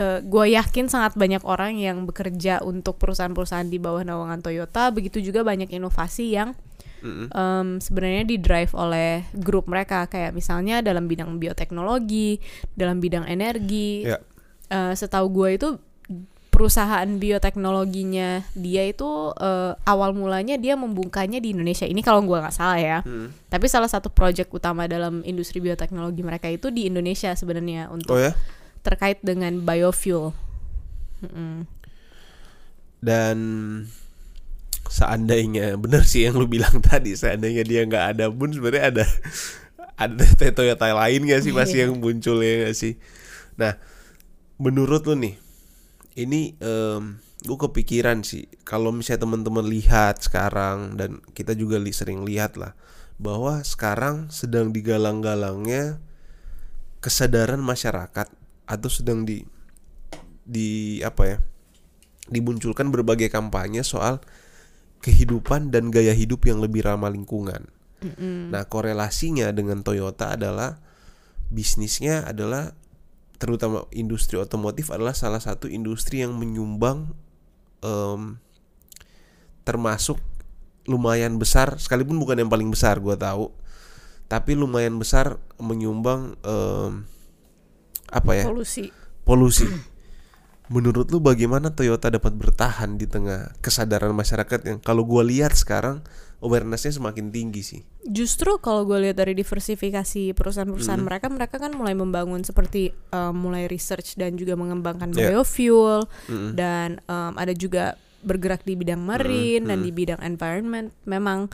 [0.00, 4.88] gue yakin sangat banyak orang yang bekerja untuk perusahaan-perusahaan di bawah naungan Toyota.
[4.88, 6.56] Begitu juga banyak inovasi yang
[7.00, 7.26] Mm-mm.
[7.32, 10.06] em, sebenarnya di drive oleh grup mereka.
[10.06, 12.40] Kayak misalnya dalam bidang bioteknologi,
[12.76, 14.06] dalam bidang energi.
[14.06, 14.18] Ya.
[14.70, 15.68] Eh, setahu gue itu
[16.50, 21.88] perusahaan bioteknologinya dia itu eh, awal mulanya dia membukanya di Indonesia.
[21.88, 22.98] Ini kalau gue nggak salah ya.
[23.02, 23.32] Mm.
[23.48, 28.20] Tapi salah satu proyek utama dalam industri bioteknologi mereka itu di Indonesia sebenarnya untuk oh
[28.20, 28.32] ya
[28.80, 30.32] terkait dengan biofuel.
[31.20, 31.68] Mm-mm.
[33.00, 33.36] dan
[34.90, 39.04] seandainya bener sih yang lu bilang tadi seandainya dia nggak ada pun sebenarnya ada
[40.10, 41.86] ada Toyota lain gak sih pasti Iya.
[41.88, 42.98] yang muncul ya gak sih
[43.54, 43.78] nah
[44.58, 45.36] menurut lu nih
[46.18, 52.20] ini em gue kepikiran sih kalau misalnya teman-teman lihat sekarang dan kita juga li- sering
[52.28, 52.76] lihat lah
[53.16, 56.04] bahwa sekarang sedang digalang-galangnya
[57.00, 58.28] kesadaran masyarakat
[58.68, 59.48] atau sedang di
[60.44, 61.36] di apa ya
[62.28, 64.20] dimunculkan berbagai kampanye soal
[65.00, 67.68] kehidupan dan gaya hidup yang lebih ramah lingkungan.
[68.00, 68.48] Mm-mm.
[68.52, 70.80] Nah, korelasinya dengan Toyota adalah
[71.50, 72.72] bisnisnya adalah
[73.40, 77.10] terutama industri otomotif adalah salah satu industri yang menyumbang
[77.80, 78.36] em,
[79.64, 80.20] termasuk
[80.84, 83.48] lumayan besar sekalipun bukan yang paling besar gua tahu
[84.30, 87.08] tapi lumayan besar menyumbang em,
[88.12, 88.92] apa ya Polusi.
[89.26, 89.66] polusi.
[90.70, 96.00] Menurut lu bagaimana Toyota dapat bertahan di tengah kesadaran masyarakat yang kalau gua lihat sekarang
[96.40, 97.80] awarenessnya semakin tinggi sih.
[98.08, 103.68] Justru kalau gue lihat dari diversifikasi perusahaan-perusahaan mereka, mereka kan mulai membangun seperti um, mulai
[103.68, 105.36] research dan juga mengembangkan Yeah.
[105.36, 106.56] biofuel Mm-mm.
[106.56, 110.92] dan um, ada juga bergerak di bidang marine dan di bidang environment.
[111.04, 111.52] Memang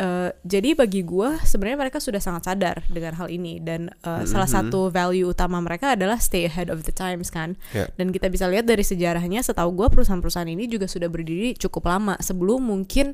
[0.00, 4.48] uh, jadi bagi gue sebenarnya mereka sudah sangat sadar dengan hal ini dan uh, salah
[4.48, 7.60] satu value utama mereka adalah stay ahead of the times kan.
[7.76, 7.86] Ya.
[8.00, 12.16] Dan kita bisa lihat dari sejarahnya, setahu gue perusahaan-perusahaan ini juga sudah berdiri cukup lama
[12.24, 13.12] sebelum mungkin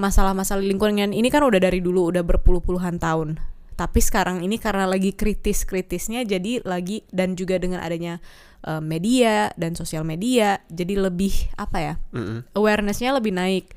[0.00, 3.36] masalah-masalah lingkungan ini kan udah dari dulu udah berpuluh-puluhan tahun.
[3.72, 8.20] Tapi sekarang ini karena lagi kritis-kritisnya jadi lagi dan juga dengan adanya
[8.68, 12.46] uh, media dan sosial media jadi lebih apa ya Mm-mm.
[12.56, 13.72] awarenessnya lebih naik.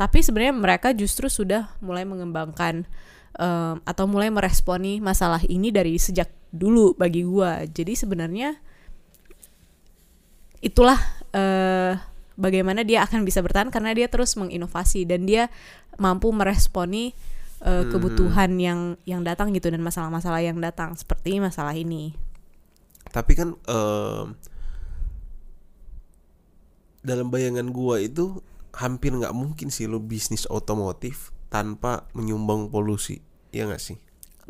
[0.00, 2.88] Tapi sebenarnya mereka justru sudah mulai mengembangkan
[3.36, 7.68] um, atau mulai meresponi masalah ini dari sejak dulu bagi gua.
[7.68, 8.56] Jadi sebenarnya
[10.64, 10.96] itulah
[11.36, 11.96] eh,
[12.36, 15.52] bagaimana dia akan bisa bertahan karena dia terus menginovasi dan dia
[16.00, 17.12] mampu meresponi
[17.60, 22.16] eh, kebutuhan yang yang datang gitu dan masalah-masalah yang datang seperti masalah ini.
[23.12, 24.26] Tapi kan em,
[27.04, 28.40] dalam bayangan gua itu
[28.74, 33.22] hampir nggak mungkin sih lo bisnis otomotif tanpa menyumbang polusi.
[33.50, 33.98] Ya nggak sih?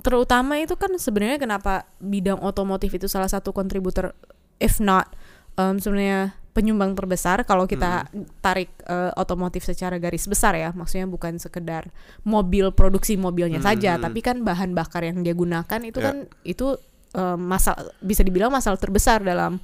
[0.00, 4.16] terutama itu kan sebenarnya kenapa bidang otomotif itu salah satu kontributor
[4.56, 5.12] if not
[5.60, 8.08] um, sebenarnya penyumbang terbesar kalau kita
[8.42, 11.92] tarik uh, otomotif secara garis besar ya maksudnya bukan sekedar
[12.24, 16.06] mobil produksi mobilnya saja tapi kan bahan bakar yang dia gunakan itu Ya.
[16.10, 16.80] kan itu
[17.12, 19.60] um, masalah bisa dibilang masalah terbesar dalam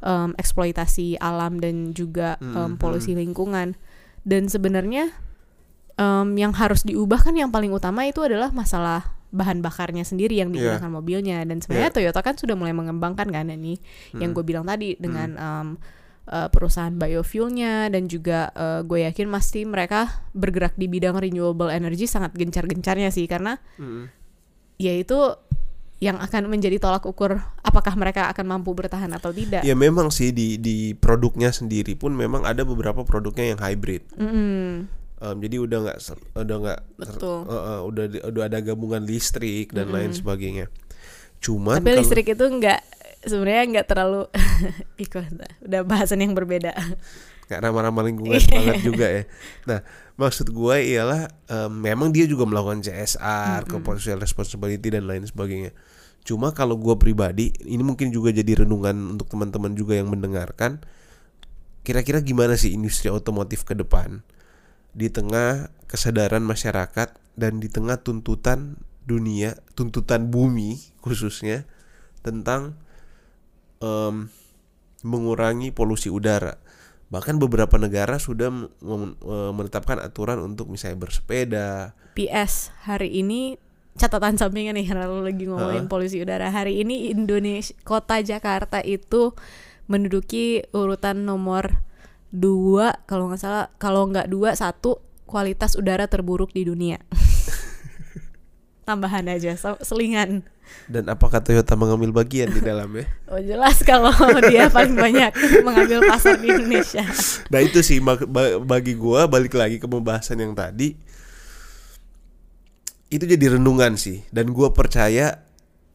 [0.00, 3.74] um, eksploitasi alam dan juga um, polusi lingkungan
[4.22, 5.10] dan sebenarnya
[5.98, 10.52] um, yang harus diubah kan yang paling utama itu adalah masalah bahan bakarnya sendiri yang
[10.52, 10.76] Iya.
[10.76, 11.40] digunakan mobilnya.
[11.42, 13.80] Dan sebenarnya Toyota kan sudah mulai mengembangkan kan ini
[14.12, 15.68] yang gue bilang tadi dengan um,
[16.28, 22.04] uh, perusahaan biofuelnya dan juga uh, gue yakin pasti mereka bergerak di bidang renewable energy
[22.04, 23.24] sangat gencar-gencarnya sih.
[23.24, 24.12] Karena Mm-mm.
[24.76, 25.16] ya itu
[26.02, 29.62] yang akan menjadi tolak ukur apakah mereka akan mampu bertahan atau tidak.
[29.62, 34.02] Ya memang sih di di produknya sendiri pun memang ada beberapa produknya yang hybrid.
[34.18, 34.90] Mm-mm.
[35.22, 35.98] Em, jadi udah nggak
[36.34, 40.66] udah nggak eh, eh, udah udah ada gabungan listrik dan lain sebagainya.
[41.38, 42.82] Cuman Tapi kalau- listrik itu enggak
[43.22, 44.26] sebenarnya enggak terlalu
[45.06, 45.30] ikut
[45.62, 46.74] udah bahasan yang berbeda.
[47.52, 48.48] Nggak ramah-ramah lingkungan Iya.
[48.48, 49.22] banget juga ya.
[49.68, 49.78] Nah,
[50.16, 55.76] maksud gue ialah em, memang dia juga melakukan CSR, social responsibility dan lain sebagainya.
[56.24, 60.80] Cuma kalau gue pribadi, ini mungkin juga jadi renungan untuk teman-teman juga yang mendengarkan.
[61.82, 64.22] Kira-kira gimana sih industri otomotif ke depan
[64.94, 71.66] di tengah kesadaran masyarakat dan di tengah tuntutan dunia, tuntutan bumi khususnya
[72.22, 72.78] tentang
[73.82, 74.30] em,
[75.02, 76.61] mengurangi polusi udara.
[77.12, 81.92] Bahkan beberapa negara sudah eh, menetapkan aturan untuk misalnya bersepeda.
[82.16, 83.60] PS hari ini
[84.00, 86.48] catatan sampingan nih karena lu lagi ngomongin polusi udara.
[86.48, 89.36] Hari ini Indonesia kota Jakarta itu
[89.92, 91.84] menduduki urutan nomor
[92.32, 96.96] dua kalau nggak salah kalau nggak dua satu kualitas udara terburuk di dunia.
[98.82, 100.42] Tambahan aja, selingan.
[100.90, 103.06] Dan apakah Toyota mengambil bagian di dalamnya?
[103.32, 104.12] Oh jelas kalau
[104.50, 105.30] dia paling banyak
[105.62, 107.00] mengambil pasar di Indonesia.
[107.48, 110.92] Nah itu sih bag- ba- bagi gua balik lagi ke pembahasan yang tadi
[113.12, 115.44] itu jadi renungan sih dan gua percaya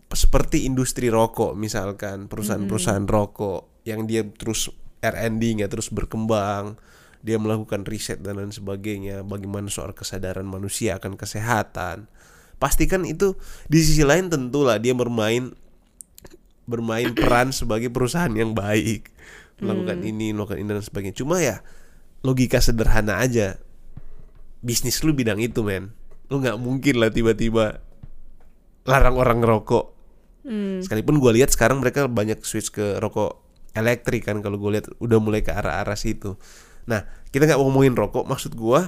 [0.08, 4.70] seperti industri rokok misalkan perusahaan-perusahaan rokok yang dia terus
[5.02, 6.78] R&D-nya terus berkembang
[7.20, 12.06] dia melakukan riset dan lain sebagainya bagaimana soal kesadaran manusia akan kesehatan
[12.58, 13.38] pastikan itu
[13.70, 15.54] di sisi lain tentulah dia bermain
[16.68, 19.10] bermain peran sebagai perusahaan yang baik.
[19.58, 21.16] Melakukan ini melakukan ini dan sebagainya.
[21.18, 21.64] Cuma ya
[22.22, 23.58] logika sederhana aja.
[24.62, 25.96] Bisnis lu bidang itu men.
[26.28, 27.82] Lu nggak mungkin lah tiba-tiba
[28.84, 29.96] larang orang ngerokok.
[30.48, 30.80] Hmm.
[30.80, 33.44] sekalipun gue lihat sekarang mereka banyak switch ke rokok
[33.76, 36.40] elektrik kan kalau gue lihat udah mulai ke arah-arah situ.
[36.88, 37.04] Nah
[37.36, 38.80] kita nggak ngomongin rokok maksud gue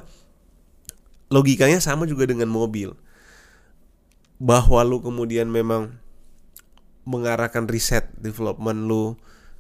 [1.28, 2.96] logikanya sama juga dengan mobil
[4.40, 6.00] bahwa lu kemudian memang
[7.04, 9.20] mengarahkan riset development lu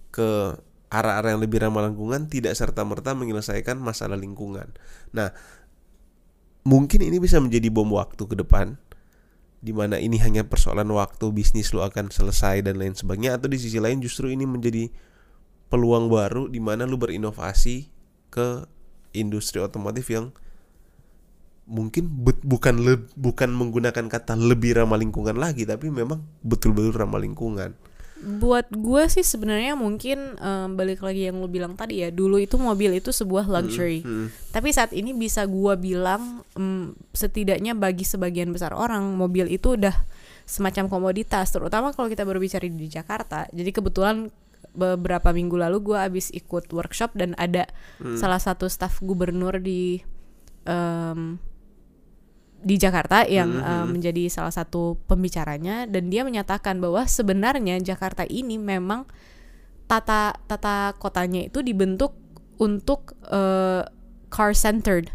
[0.09, 0.55] ke
[0.89, 4.73] arah-arah yang lebih ramah lingkungan tidak serta merta menyelesaikan masalah lingkungan.
[5.13, 5.35] Nah,
[6.65, 8.79] mungkin ini bisa menjadi bom waktu ke depan
[9.59, 13.59] di mana ini hanya persoalan waktu bisnis lu akan selesai dan lain sebagainya atau di
[13.59, 14.87] sisi lain justru ini menjadi
[15.67, 17.91] peluang baru di mana lu berinovasi
[18.31, 18.65] ke
[19.11, 20.31] industri otomotif yang
[21.69, 22.09] mungkin
[22.41, 27.77] bukan le- bukan menggunakan kata lebih ramah lingkungan lagi tapi memang betul-betul ramah lingkungan.
[28.19, 32.59] Buat gue sih sebenarnya mungkin em, balik lagi yang lu bilang tadi ya dulu itu
[32.59, 34.03] mobil itu sebuah luxury.
[34.03, 34.27] Hmm.
[34.51, 39.95] Tapi saat ini bisa gua bilang em, setidaknya bagi sebagian besar orang mobil itu udah
[40.43, 43.47] semacam komoditas terutama kalau kita berbicara di Jakarta.
[43.55, 44.27] Jadi kebetulan
[44.75, 47.71] beberapa minggu lalu gua habis ikut workshop dan ada
[48.19, 50.03] salah satu staf gubernur di
[50.67, 51.39] em,
[52.59, 58.59] di Jakarta yang eh, menjadi salah satu pembicaranya dan dia menyatakan bahwa sebenarnya Jakarta ini
[58.59, 59.07] memang
[59.89, 62.13] tata tata kotanya itu dibentuk
[62.59, 63.83] untuk eh,
[64.29, 65.09] car centered.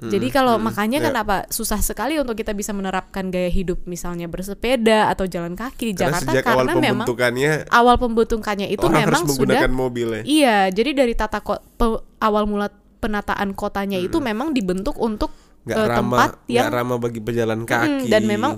[0.00, 1.12] Jadi kalau makanya ya.
[1.12, 5.94] kenapa susah sekali untuk kita bisa menerapkan gaya hidup misalnya bersepeda atau jalan kaki di
[6.00, 10.08] Karena Jakarta sejak awal karena memang pembentukannya awal pembentukannya itu orang memang harus sudah mobil
[10.08, 10.22] ya.
[10.24, 12.72] Iya, jadi dari tata ko- pe- awal mula
[13.04, 15.36] penataan kotanya itu memang dibentuk untuk
[15.70, 18.52] nggak eh, ramah tempat yang ramah bagi pejalan Mm, kaki dan memang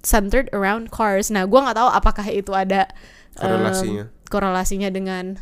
[0.00, 1.28] centered around cars.
[1.28, 2.88] Nah, gua nggak tahu apakah itu ada
[3.36, 4.04] em, Korelasinya.
[4.26, 5.36] korelasinya dengan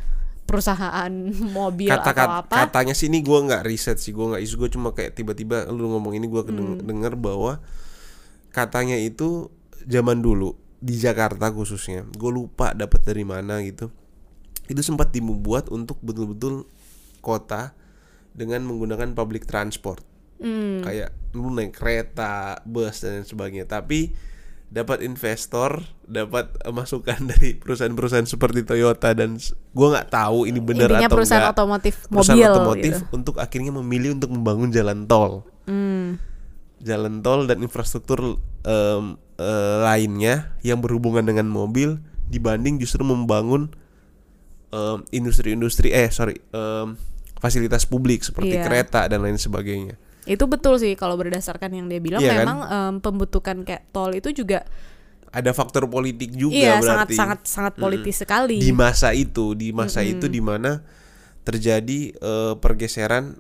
[0.45, 1.11] perusahaan
[1.59, 2.57] mobil kata atau apa?
[2.65, 5.91] katanya sih ini gue nggak riset sih gue nggak isu gue cuma kayak tiba-tiba lu
[5.91, 6.79] ngomong ini gue Hmm.
[6.79, 7.59] denger bahwa
[8.51, 9.51] katanya itu
[9.83, 13.91] zaman dulu di Jakarta khususnya gue lupa dapat dari mana gitu
[14.67, 16.67] itu sempat dibuat untuk betul-betul
[17.19, 17.75] kota
[18.31, 19.99] dengan menggunakan public transport
[20.37, 20.85] Hmm.
[20.85, 23.65] kayak lu naik kereta, bus dan lain sebagainya.
[23.65, 24.13] Tapi
[24.67, 29.39] dapat investor, dapat eh, masukan dari perusahaan-perusahaan seperti Toyota dan
[29.71, 31.57] gua nggak tahu ini benar Intinya atau perusahaan enggak.
[31.57, 33.15] otomotif Perusahaan mobil otomotif gitu.
[33.15, 35.47] untuk akhirnya memilih untuk membangun jalan tol.
[35.65, 36.19] Hmm.
[36.79, 39.05] Jalan tol dan infrastruktur em,
[39.37, 41.97] eh, lainnya yang berhubungan dengan mobil
[42.27, 43.71] dibanding justru membangun
[44.69, 46.99] em, industri-industri eh sorry em,
[47.39, 48.65] fasilitas publik seperti Iya.
[48.65, 49.95] kereta dan lain sebagainya.
[50.27, 52.39] Itu betul sih kalau berdasarkan yang dia bilang Iya kan?
[52.43, 54.67] memang em, pembentukan kayak tol itu juga
[55.37, 58.57] ada faktor politik juga iya sangat berarti sangat sangat politis sekali.
[58.57, 60.81] di masa itu di masa itu di mana
[61.45, 63.37] terjadi eh, pergeseran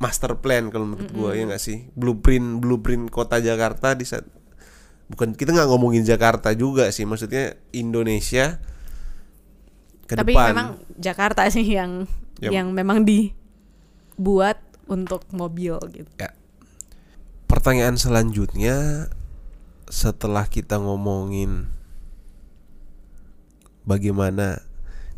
[0.00, 4.24] master plan kalau menurut gua ya nggak sih blueprint blueprint kota Jakarta di saat
[5.12, 8.58] bukan kita nggak ngomongin Jakarta juga sih maksudnya Indonesia
[10.08, 12.08] ke Tapi depan memang Jakarta sih yang
[12.40, 12.50] Yap.
[12.50, 14.58] yang memang dibuat
[14.90, 16.10] untuk mobil gitu.
[16.18, 16.34] ya
[17.46, 19.08] pertanyaan selanjutnya
[19.90, 21.70] setelah kita ngomongin
[23.86, 24.62] bagaimana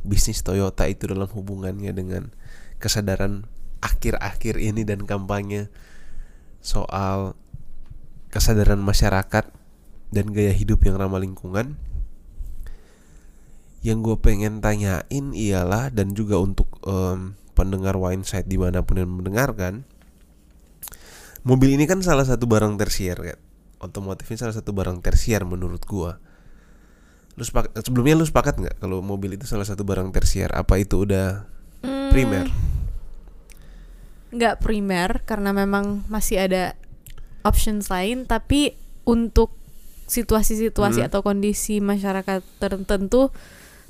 [0.04, 2.32] bisnis Toyota itu dalam hubungannya dengan
[2.80, 3.44] kesadaran
[3.82, 5.68] akhir-akhir ini dan kampanye
[6.62, 7.34] soal
[8.32, 9.50] kesadaran masyarakat
[10.12, 11.76] dan gaya hidup yang ramah lingkungan
[13.82, 19.06] yang gue pengen tanyain ialah dan juga untuk em, pendengar Wineside di mana pun yang
[19.06, 19.86] mendengarkan
[21.42, 23.38] mobil ini kan salah satu barang tersier kan
[23.78, 26.22] otomotif ini salah satu barang tersier menurut gua.
[27.34, 30.54] Lu sepak- sebelumnya lu sepakat nggak kalau mobil itu salah satu barang tersier?
[30.54, 31.50] Apa itu udah
[32.14, 32.46] primer?
[34.30, 36.78] Nggak primer karena memang masih ada
[37.42, 39.50] options lain tapi untuk
[40.06, 41.08] situasi-situasi Hmm.
[41.10, 43.34] atau kondisi masyarakat tertentu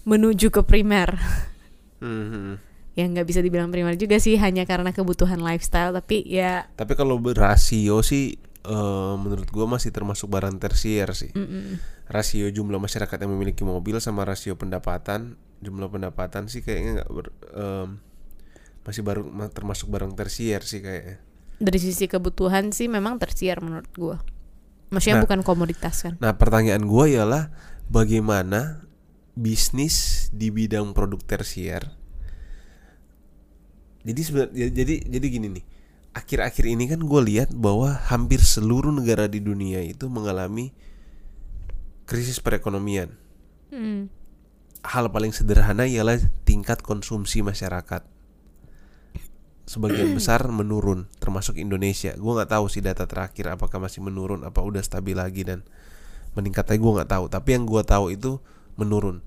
[0.08, 1.20] menuju ke primer.
[2.00, 2.56] Hmm,
[2.92, 7.16] yang nggak bisa dibilang primer juga sih hanya karena kebutuhan lifestyle tapi ya Tapi kalau
[7.16, 11.32] berasio sih eh, menurut gua masih termasuk barang tersier sih.
[11.32, 11.80] mm-mm.
[12.06, 17.36] Rasio jumlah masyarakat yang memiliki mobil sama rasio pendapatan, jumlah pendapatan sih kayaknya nggak ber-
[17.50, 17.88] em,
[18.82, 21.16] masih baru ma- termasuk barang tersier sih kayaknya.
[21.56, 24.18] dari sisi kebutuhan sih memang tersier menurut gua
[24.90, 25.24] maksudnya Nah.
[25.24, 27.54] bukan komoditas kan Nah, pertanyaan gua ialah
[27.86, 28.84] bagaimana
[29.32, 31.88] bisnis di bidang produk tersier.
[34.02, 35.64] Jadi sebenarnya jadi jadi gini nih.
[36.12, 40.76] Akhir-akhir ini kan gue lihat bahwa hampir seluruh negara di dunia itu mengalami
[42.04, 43.16] krisis perekonomian.
[43.72, 44.12] Hmm.
[44.84, 48.04] Hal paling sederhana ialah tingkat konsumsi masyarakat.
[49.64, 52.12] Sebagian besar menurun, termasuk Indonesia.
[52.18, 55.64] Gue nggak tahu sih data terakhir apakah masih menurun, apa udah stabil lagi dan
[56.36, 57.24] meningkat lagi gue nggak tahu.
[57.32, 58.36] Tapi yang gue tahu itu
[58.76, 59.24] menurun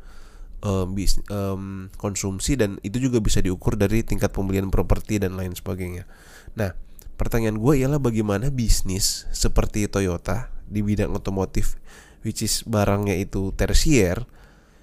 [0.66, 5.54] Em, bis- em, konsumsi dan itu juga bisa diukur dari tingkat pembelian properti dan lain
[5.54, 6.10] sebagainya.
[6.58, 6.74] Nah,
[7.22, 11.78] pertanyaan gue ialah bagaimana bisnis seperti Toyota di bidang otomotif,
[12.26, 14.26] which is barangnya itu tersier,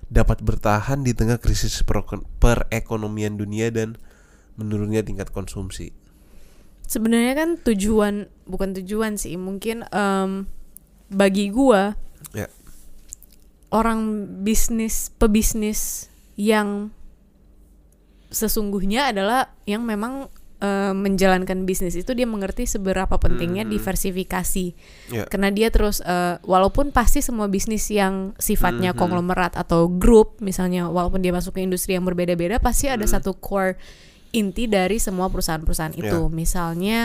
[0.07, 3.99] dapat bertahan di tengah krisis pereko- perekonomian dunia dan
[4.55, 5.91] menurunnya tingkat konsumsi.
[6.83, 10.45] sebenarnya kan tujuan bukan tujuan sih mungkin em,
[11.09, 11.97] bagi Ya.
[13.73, 13.99] Orang
[14.45, 16.07] bisnis pebisnis
[16.37, 16.93] yang
[18.33, 20.29] sesungguhnya adalah yang memang
[20.62, 23.73] eh, menjalankan bisnis itu dia mengerti seberapa pentingnya Mhm.
[23.75, 24.66] diversifikasi
[25.11, 25.27] Ya.
[25.27, 28.99] karena dia terus eh, walaupun pasti semua bisnis yang sifatnya Mhm.
[29.03, 33.11] konglomerat atau grup misalnya walaupun dia masuk ke industri yang berbeda-beda pasti ada Mhm.
[33.11, 33.75] satu core
[34.31, 36.31] inti dari semua perusahaan-perusahaan itu Ya.
[36.31, 37.01] misalnya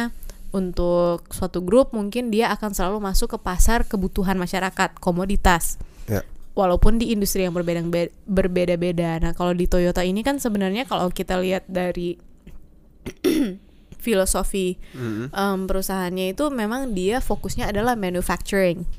[0.53, 6.21] untuk suatu grup mungkin dia akan selalu masuk ke pasar kebutuhan masyarakat komoditas Ya.
[6.57, 7.85] Walaupun di industri yang berbeda
[8.25, 9.21] berbeda-beda.
[9.21, 12.17] Nah, kalau di Toyota ini kan sebenarnya kalau kita lihat dari
[14.01, 15.29] filosofi Mhm.
[15.31, 18.89] em, perusahaannya itu memang dia fokusnya adalah manufacturing.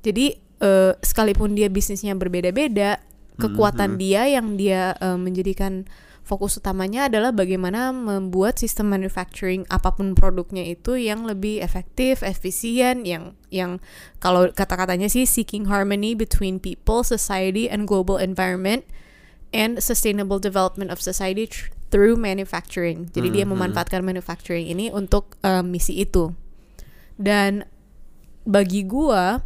[0.00, 3.00] Jadi eh, sekalipun dia bisnisnya berbeda-beda,
[3.40, 3.98] kekuatan Mhm.
[3.98, 5.88] dia yang dia eh, menjadikan
[6.30, 13.02] fokus utamanya adalah bagaimana membuat sistem manufacturing apa pun produknya itu yang lebih efektif, efisien,
[13.02, 13.82] yang yang
[14.22, 18.86] kalau kata-katanya sih seeking harmony between people, society, and global environment
[19.50, 21.50] and sustainable development of society
[21.90, 23.10] through manufacturing.
[23.10, 23.50] Jadi dia Mhm.
[23.50, 26.30] memanfaatkan manufacturing ini untuk eh, misi itu.
[27.18, 27.66] Dan
[28.46, 29.42] bagi gua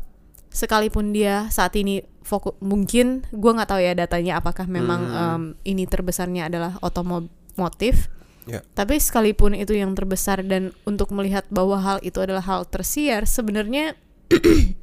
[0.54, 5.18] sekalipun dia saat ini fokus mungkin gua nggak tahu ya datanya apakah memang Hmm.
[5.18, 8.06] em, ini terbesarnya adalah otomotif.
[8.44, 8.60] Ya.
[8.72, 13.96] Tapi sekalipun itu yang terbesar dan untuk melihat bahwa hal itu adalah hal tersier sebenarnya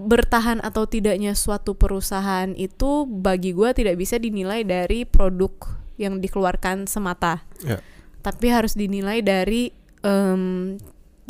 [0.00, 5.52] bertahan atau tidaknya suatu perusahaan itu bagi gua tidak bisa dinilai dari produk
[6.00, 7.84] yang dikeluarkan semata Ya.
[8.24, 9.68] tapi harus dinilai dari
[10.00, 10.80] em,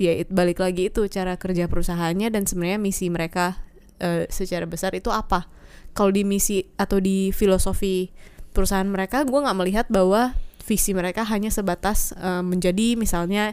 [0.00, 3.60] ya balik lagi itu cara kerja perusahaannya dan sebenarnya misi mereka
[4.00, 5.44] eh, secara besar itu apa
[5.92, 8.08] kalau di misi atau di filosofi
[8.56, 10.32] perusahaan mereka gue nggak melihat bahwa
[10.64, 13.52] visi mereka hanya sebatas eh, menjadi misalnya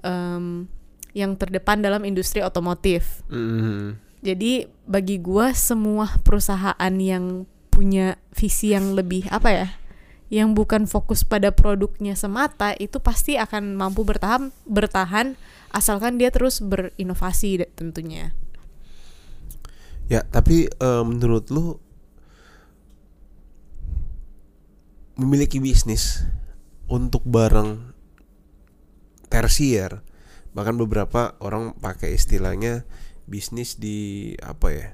[0.00, 0.64] em,
[1.12, 4.00] yang terdepan dalam industri otomotif Mhm.
[4.24, 9.68] jadi bagi gua semua perusahaan yang punya visi yang lebih apa ya,
[10.28, 15.36] yang bukan fokus pada produknya semata itu pasti akan mampu bertahan bertahan
[15.72, 18.36] asalkan dia terus berinovasi tentunya.
[20.06, 21.80] Ya, tapi eh, menurut lu
[25.16, 26.24] memiliki bisnis
[26.88, 27.92] untuk barang
[29.32, 30.04] tersier,
[30.52, 32.84] bahkan beberapa orang pakai istilahnya
[33.24, 34.88] bisnis di apa ya?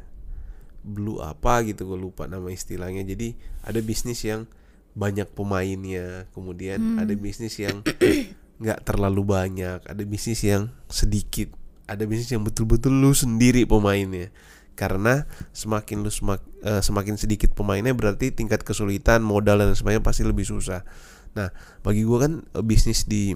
[0.87, 3.03] Blue apa gitu gue lupa nama istilahnya.
[3.03, 3.35] Jadi
[3.67, 4.47] ada bisnis yang
[4.95, 6.99] banyak pemainnya, kemudian Hmm.
[7.03, 7.83] ada bisnis yang
[8.59, 11.55] nggak terlalu banyak, ada bisnis yang sedikit,
[11.87, 14.35] ada bisnis yang betul-betul lu sendiri pemainnya
[14.79, 20.23] karena semakin lu semak, eh, semakin sedikit pemainnya berarti tingkat kesulitan modal dan sebagainya pasti
[20.23, 20.87] lebih susah.
[21.35, 21.51] Nah
[21.83, 23.35] bagi gua kan eh, bisnis di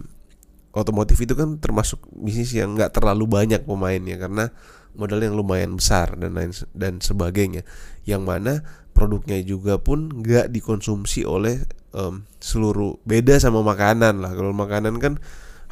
[0.71, 4.55] otomotif itu kan termasuk bisnis yang nggak terlalu banyak pemainnya karena
[4.95, 7.67] modal yang lumayan besar dan lain dan sebagainya.
[8.07, 8.53] Yang mana
[8.95, 14.33] produknya juga pun nggak dikonsumsi oleh em, seluruh beda sama makanan lah.
[14.33, 15.21] Kalau makanan kan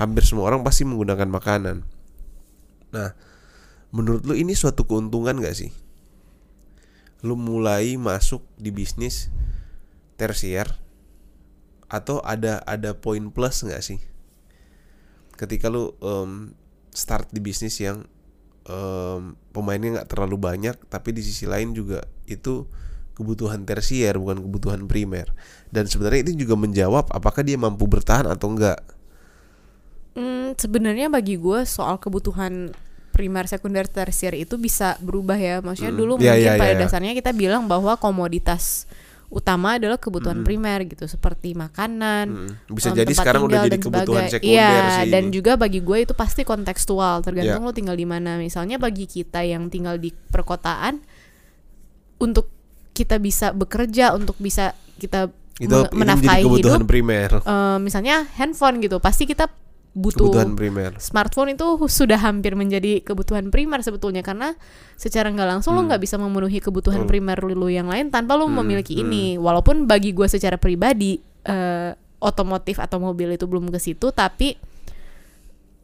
[0.00, 1.84] hampir semua orang pasti menggunakan makanan.
[2.90, 3.10] Nah,
[3.92, 5.70] menurut lu ini suatu keuntungan gak sih?
[7.20, 9.28] Lu mulai masuk di bisnis
[10.16, 10.68] tersier
[11.90, 14.00] atau ada ada poin plus nggak sih?
[15.36, 16.54] Ketika lu em,
[16.94, 18.08] start di bisnis yang
[18.64, 22.64] em, pemainnya nggak terlalu banyak, tapi di sisi lain juga itu
[23.20, 25.28] kebutuhan tersier bukan kebutuhan primer
[25.68, 28.80] dan sebenarnya itu juga menjawab apakah dia mampu bertahan atau enggak
[30.10, 32.74] Hmm, sebenarnya bagi gue soal kebutuhan
[33.10, 35.62] primer, sekunder, tersier itu bisa berubah ya.
[35.62, 36.00] Maksudnya Hmm.
[36.02, 36.82] dulu Iya, mungkin iya, pada iya, iya.
[36.82, 38.90] dasarnya kita bilang bahwa komoditas
[39.30, 40.46] utama adalah kebutuhan Hmm.
[40.46, 42.26] primer gitu, seperti makanan.
[42.26, 45.32] Mm, bisa um, jadi sekarang udah jadi kebutuhan sebagai- sekunder Iya, sih dan ini.
[45.32, 47.68] juga bagi gue itu pasti kontekstual, tergantung Iya.
[47.70, 48.34] lo tinggal di mana.
[48.34, 50.98] Misalnya bagi kita yang tinggal di perkotaan,
[52.18, 52.50] untuk
[53.00, 59.00] kita bisa bekerja, untuk bisa kita itu, menafkahi kebutuhan hidup, primer eh, misalnya handphone gitu,
[59.00, 59.48] pasti kita
[59.90, 64.54] butuh kebutuhan primer smartphone itu sudah hampir menjadi kebutuhan primer sebetulnya karena
[64.94, 65.90] secara nggak langsung lo Hmm.
[65.90, 67.10] nggak bisa memenuhi kebutuhan Betul.
[67.10, 69.02] primer lo yang lain tanpa lo Hmm, memiliki hmm.
[69.02, 71.90] ini walaupun bagi gue secara pribadi eh,
[72.22, 74.54] otomotif atau mobil itu belum ke situ tapi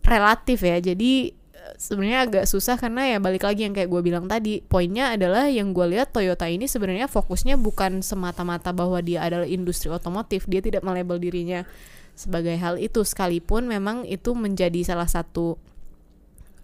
[0.07, 1.35] relatif ya jadi
[1.75, 5.75] sebenarnya agak susah karena ya balik lagi yang kayak gue bilang tadi poinnya adalah yang
[5.75, 10.87] gue lihat Toyota ini sebenarnya fokusnya bukan semata-mata bahwa dia adalah industri otomotif dia tidak
[10.87, 11.67] melabel dirinya
[12.17, 13.05] sebagai hal itu.
[13.05, 15.61] Sekalipun memang itu menjadi salah satu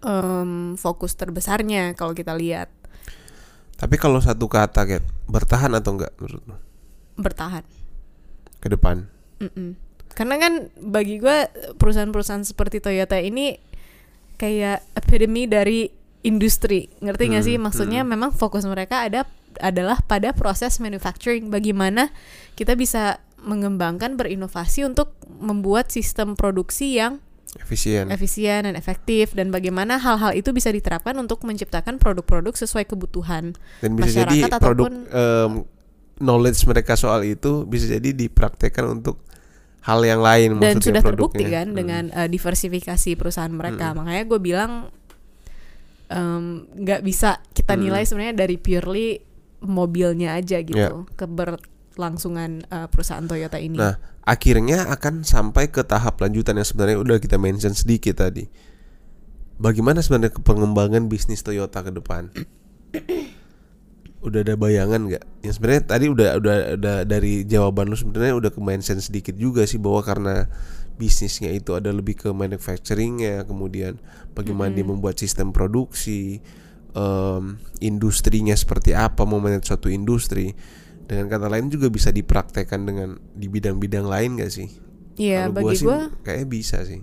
[0.01, 2.67] em, fokus terbesarnya kalau kita lihat.
[3.77, 6.57] Tapi kalau satu kata Kat, bertahan atau enggak menurut lo?
[7.15, 7.63] Bertahan.
[8.59, 9.05] Ke depan.
[9.39, 9.77] Mm-mm.
[10.13, 13.57] Karena kan bagi gue perusahaan-perusahaan seperti Toyota ini
[14.35, 15.89] kayak epidemi dari
[16.23, 17.57] industri, ngerti nggak Hmm, sih?
[17.59, 19.27] Maksudnya memang fokus mereka ada
[19.61, 21.51] adalah pada proses manufacturing.
[21.51, 22.09] Bagaimana
[22.55, 27.19] kita bisa mengembangkan berinovasi untuk membuat sistem produksi yang
[27.53, 33.53] efisien efisien dan efektif dan bagaimana hal-hal itu bisa diterapkan untuk menciptakan produk-produk sesuai kebutuhan.
[33.77, 35.51] dan bisa jadi masyarakat produk ataupun- em,
[36.17, 39.21] knowledge mereka soal itu bisa jadi dipraktekkan untuk
[39.83, 41.57] hal yang lain dan maksudnya sudah terbukti produknya.
[41.59, 41.77] kan Hmm.
[41.77, 44.71] dengan uh, diversifikasi perusahaan mereka makanya gue bilang
[46.73, 47.89] nggak bisa kita Hmm.
[47.89, 49.17] nilai sebenarnya dari purely
[49.63, 50.93] mobilnya aja gitu Ya.
[51.17, 57.17] keberlangsungan uh, perusahaan Toyota ini Nah, akhirnya akan sampai ke tahap lanjutan yang sebenarnya udah
[57.17, 58.45] kita mention sedikit tadi.
[59.57, 62.29] Bagaimana sebenarnya pengembangan bisnis Toyota ke depan?
[64.23, 65.23] Udah ada bayangan nggak?
[65.43, 69.67] Yang sebenarnya tadi udah udah udah dari jawaban lu sebenarnya udah ke mention sedikit juga
[69.67, 70.35] sih bahwa karena
[70.95, 73.99] bisnisnya itu ada lebih ke manufacturingnya, kemudian
[74.31, 76.39] bagaimana dia membuat sistem produksi,
[76.93, 80.53] em, industrinya seperti apa, mau manage suatu industri.
[81.03, 84.69] Dengan kata lain juga bisa dipraktekkan dengan di bidang-bidang lain gak sih?
[85.19, 87.01] Iya bagi sih gue kayaknya bisa sih.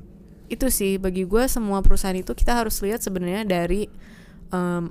[0.50, 3.86] itu sih bagi gue semua perusahaan itu kita harus lihat sebenarnya dari
[4.50, 4.90] em,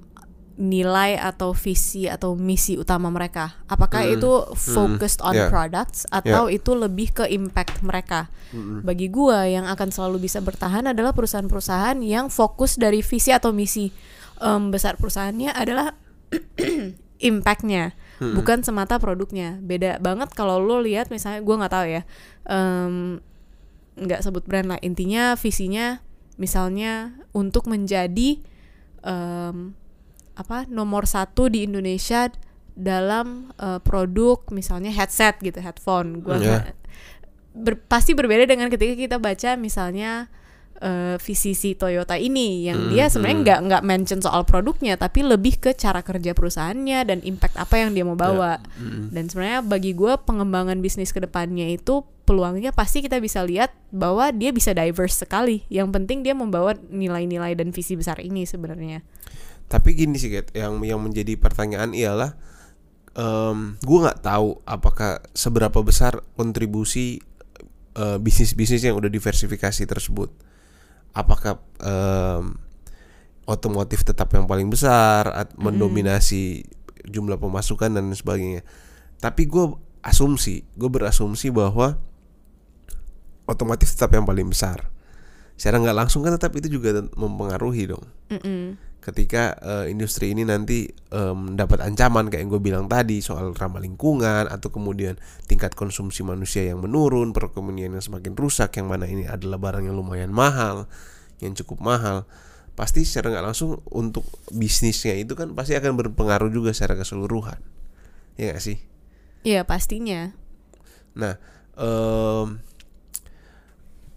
[0.60, 3.56] nilai atau visi atau misi utama mereka.
[3.66, 4.20] Apakah Hmm.
[4.20, 5.48] itu focused on Yeah.
[5.48, 8.28] products atau itu lebih ke impact mereka?
[8.52, 8.84] Mm-mm.
[8.84, 13.88] Bagi gua yang akan selalu bisa bertahan adalah perusahaan-perusahaan yang fokus dari visi atau misi
[14.40, 15.96] em, besar perusahaannya adalah
[17.20, 18.36] impactnya, Hmm.
[18.36, 19.56] bukan semata produknya.
[19.64, 22.02] Beda banget kalau lo lihat misalnya gua nggak tahu ya,
[23.96, 24.80] nggak sebut brand lah.
[24.80, 26.00] Intinya visinya
[26.36, 28.40] misalnya untuk menjadi
[29.04, 29.76] em,
[30.40, 32.32] apa nomor satu di Indonesia
[32.74, 36.44] dalam eh, produk misalnya headset gitu headphone gua ya.
[36.64, 36.76] nggak-
[37.54, 40.32] ber- pasti berbeda dengan ketika kita baca misalnya
[40.80, 43.44] eh, visi si Toyota ini yang Hmm, dia sebenarnya hmm.
[43.44, 47.92] nggak nggak mention soal produknya tapi lebih ke cara kerja perusahaannya dan impact apa yang
[47.92, 49.12] dia mau bawa Mm-mm.
[49.12, 54.32] dan sebenarnya bagi gue pengembangan bisnis ke depannya itu peluangnya pasti kita bisa lihat bahwa
[54.32, 59.04] dia bisa diverse sekali yang penting dia membawa nilai-nilai dan visi besar ini sebenarnya
[59.70, 62.34] Tapi gini sih, Kat, yang yang menjadi pertanyaan ialah
[63.18, 67.22] em gue nggak tahu apakah seberapa besar kontribusi
[67.98, 70.30] eh, bisnis-bisnis yang udah diversifikasi tersebut.
[71.14, 72.58] Apakah em,
[73.50, 76.70] otomotif tetap yang paling besar, at- mendominasi
[77.10, 78.62] jumlah pemasukan dan sebagainya.
[79.18, 79.74] Tapi gue
[80.06, 81.98] asumsi, gue berasumsi bahwa
[83.50, 84.94] otomotif tetap yang paling besar.
[85.60, 88.00] Secara nggak langsung kan tetap itu juga mempengaruhi dong
[88.32, 88.80] Mm-mm.
[89.04, 94.48] ketika eh, industri ini nanti mendapat ancaman kayak yang gue bilang tadi soal ramah lingkungan
[94.48, 95.20] atau kemudian
[95.52, 100.00] tingkat konsumsi manusia yang menurun, perekonomian yang semakin rusak, yang mana ini adalah barang yang
[100.00, 100.88] lumayan mahal,
[101.44, 102.24] yang cukup mahal,
[102.80, 104.24] pasti secara nggak langsung untuk
[104.56, 107.60] bisnisnya itu kan pasti akan berpengaruh juga secara keseluruhan,
[108.40, 108.80] ya nggak sih?
[109.44, 110.32] Iya pastinya
[111.20, 111.36] Nah,
[111.76, 112.62] em,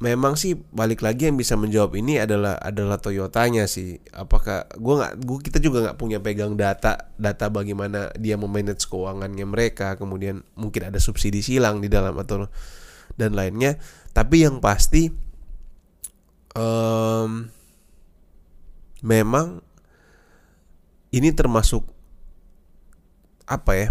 [0.03, 4.03] memang sih balik lagi yang bisa menjawab ini adalah adalah Toyotanya sih.
[4.11, 9.46] Apakah gua nggak gua kita juga nggak punya pegang data data bagaimana dia memanage keuangannya
[9.46, 12.50] mereka, kemudian mungkin ada subsidi silang di dalam atau
[13.14, 13.78] dan lainnya.
[14.11, 15.07] Tapi yang pasti
[16.59, 17.30] em,
[19.07, 19.62] memang
[21.14, 21.86] ini termasuk
[23.46, 23.88] apa ya?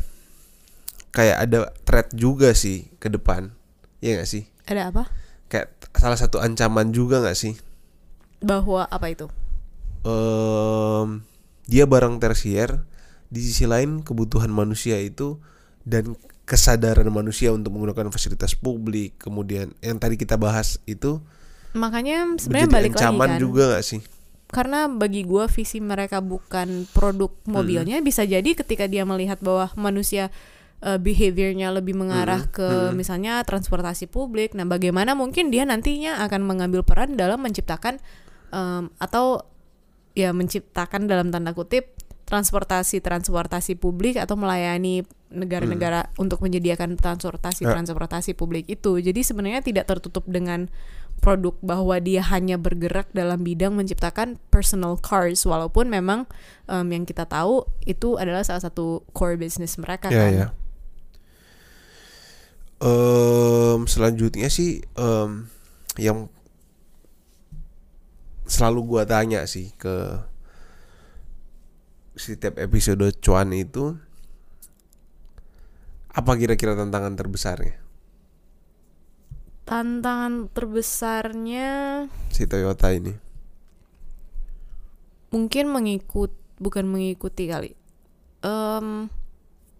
[1.12, 3.52] kayak ada threat juga sih ke depan.
[4.00, 4.48] Iya gak sih?
[4.66, 5.12] Ada apa?
[5.52, 7.60] Kayak salah satu ancaman juga gak sih?
[8.40, 9.28] Bahwa apa itu?
[10.08, 11.22] Em,
[11.68, 12.88] dia barang tersier,
[13.28, 15.38] di sisi lain kebutuhan manusia itu
[15.84, 16.16] dan
[16.48, 21.20] kesadaran manusia untuk menggunakan fasilitas publik, kemudian yang tadi kita bahas itu
[21.72, 23.40] Makanya sebenarnya balik lagi ancaman kan.
[23.40, 24.02] juga gak sih?
[24.52, 30.28] Karena bagi gua visi mereka bukan produk mobilnya bisa jadi ketika dia melihat bahwa manusia
[30.82, 32.94] uh, behaviornya lebih mengarah Mm-mm, ke mm-mm.
[32.94, 34.54] misalnya transportasi publik.
[34.54, 37.98] Nah, bagaimana mungkin dia nantinya akan mengambil peran dalam menciptakan
[38.52, 39.46] em, atau
[40.12, 41.96] ya menciptakan dalam tanda kutip
[42.28, 47.76] transportasi transportasi publik atau melayani negara-negara untuk menyediakan transportasi Ya.
[47.76, 49.00] transportasi publik itu.
[49.00, 50.68] Jadi sebenarnya tidak tertutup dengan
[51.20, 56.24] produk bahwa dia hanya bergerak dalam bidang menciptakan personal cars walaupun memang
[56.68, 60.32] em, yang kita tahu itu adalah salah satu core business mereka Ya kan.
[60.32, 60.48] ya.
[62.82, 65.46] Em, selanjutnya sih em,
[66.02, 66.34] yang
[68.50, 70.18] selalu gua tanya sih ke
[72.18, 73.96] setiap episode cuan itu
[76.12, 77.80] apa kira-kira tantangan terbesarnya
[79.64, 81.70] Tantangan terbesarnya
[82.34, 83.16] si Toyota ini?
[85.32, 87.72] mungkin mengikut bukan mengikuti kali
[88.42, 89.08] Em,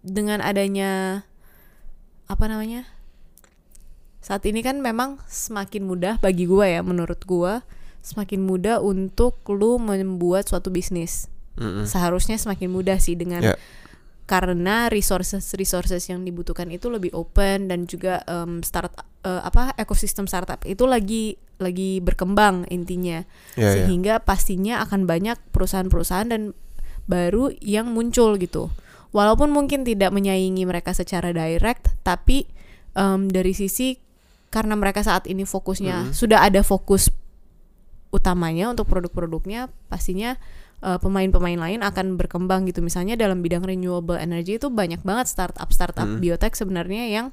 [0.00, 1.26] dengan adanya
[2.32, 2.88] apa namanya
[4.18, 7.60] saat ini kan memang semakin mudah bagi gua ya menurut gua
[8.00, 11.84] semakin mudah untuk lu membuat suatu bisnis Mm-mm.
[11.84, 13.54] seharusnya semakin mudah sih dengan Ya.
[14.24, 20.24] karena resources resources yang dibutuhkan itu lebih open dan juga em, start eh, apa ekosistem
[20.24, 23.84] startup itu lagi lagi berkembang intinya Ya, ya.
[23.84, 26.42] sehingga pastinya akan banyak perusahaan-perusahaan dan
[27.04, 28.70] baru yang muncul gitu
[29.12, 32.48] walaupun mungkin tidak menyaingi mereka secara direct tapi
[32.92, 33.96] em, dari sisi
[34.48, 36.12] karena mereka saat ini fokusnya Mhm.
[36.12, 37.08] sudah ada fokus
[38.12, 40.36] utamanya untuk produk-produknya pastinya
[40.82, 45.70] eh, pemain-pemain lain akan berkembang gitu misalnya dalam bidang renewable energy itu banyak banget startup
[45.70, 46.18] startup Mhm.
[46.18, 47.26] biotech sebenarnya yang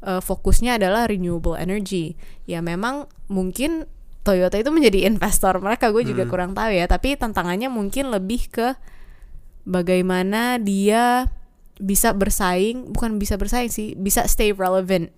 [0.00, 2.16] eh, fokusnya adalah renewable energy
[2.48, 3.84] ya memang mungkin
[4.20, 6.32] Toyota itu menjadi investor mereka gue juga Hmm.
[6.32, 8.72] kurang tahu ya tapi tantangannya mungkin lebih ke
[9.62, 11.28] bagaimana dia
[11.76, 15.08] bisa bersaing bukan bisa bersaing sih bisa stay relevant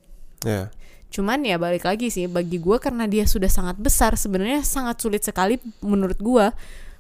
[0.42, 0.74] Ya.
[1.08, 5.20] cuman ya balik lagi sih bagi gue karena dia sudah sangat besar sebenarnya sangat sulit
[5.20, 6.46] sekali menurut gue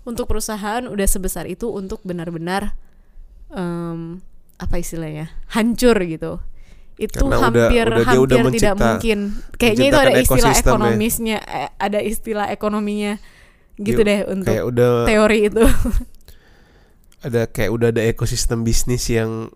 [0.02, 2.74] untuk perusahaan udah sebesar itu untuk benar-benar
[3.48, 4.22] em,
[4.56, 6.38] apa istilahnya hancur gitu
[6.94, 9.18] itu Karena udah- hampir udah dia hampir udah tidak mencipta- mungkin
[9.56, 10.60] kayaknya itu ada istilah ya.
[10.60, 13.12] ekonomisnya eh, ada istilah ekonominya
[13.76, 15.62] gitu deh untuk udah teori itu
[17.22, 19.50] ada kayak udah ada ekosistem bisnis yang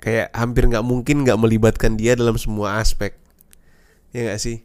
[0.00, 3.16] kayak hampir nggak mungkin nggak melibatkan dia dalam semua aspek.
[4.12, 4.64] Ya nggak sih?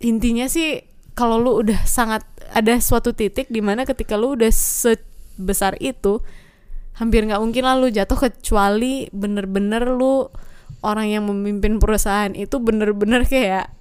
[0.00, 0.84] Intinya sih
[1.16, 6.20] kalau lu udah sangat ada suatu titik di mana ketika lu udah sebesar itu
[6.96, 10.28] hampir nggak mungkin lah lu jatuh kecuali bener-bener lu
[10.84, 13.72] orang yang memimpin perusahaan itu bener-bener kayak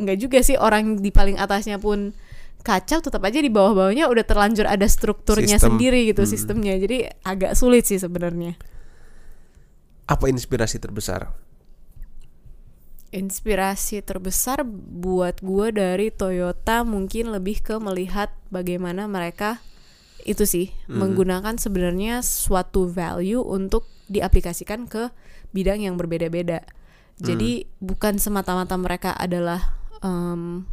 [0.00, 2.16] nggak juga sih orang di paling atasnya pun
[2.64, 5.76] kacau tetap aja di bawah-bawahnya udah terlanjur ada strukturnya Sistem.
[5.76, 6.30] sendiri gitu Hmm.
[6.32, 8.56] sistemnya jadi agak sulit sih sebenarnya
[10.04, 11.28] apa inspirasi terbesar
[13.14, 19.62] Inspirasi terbesar buat gue dari Toyota mungkin lebih ke melihat bagaimana mereka
[20.26, 20.98] itu sih Mhm.
[20.98, 25.14] menggunakan sebenarnya suatu value untuk diaplikasikan ke
[25.54, 26.66] bidang yang berbeda-beda.
[27.14, 30.66] Jadi bukan semata-mata mereka adalah em,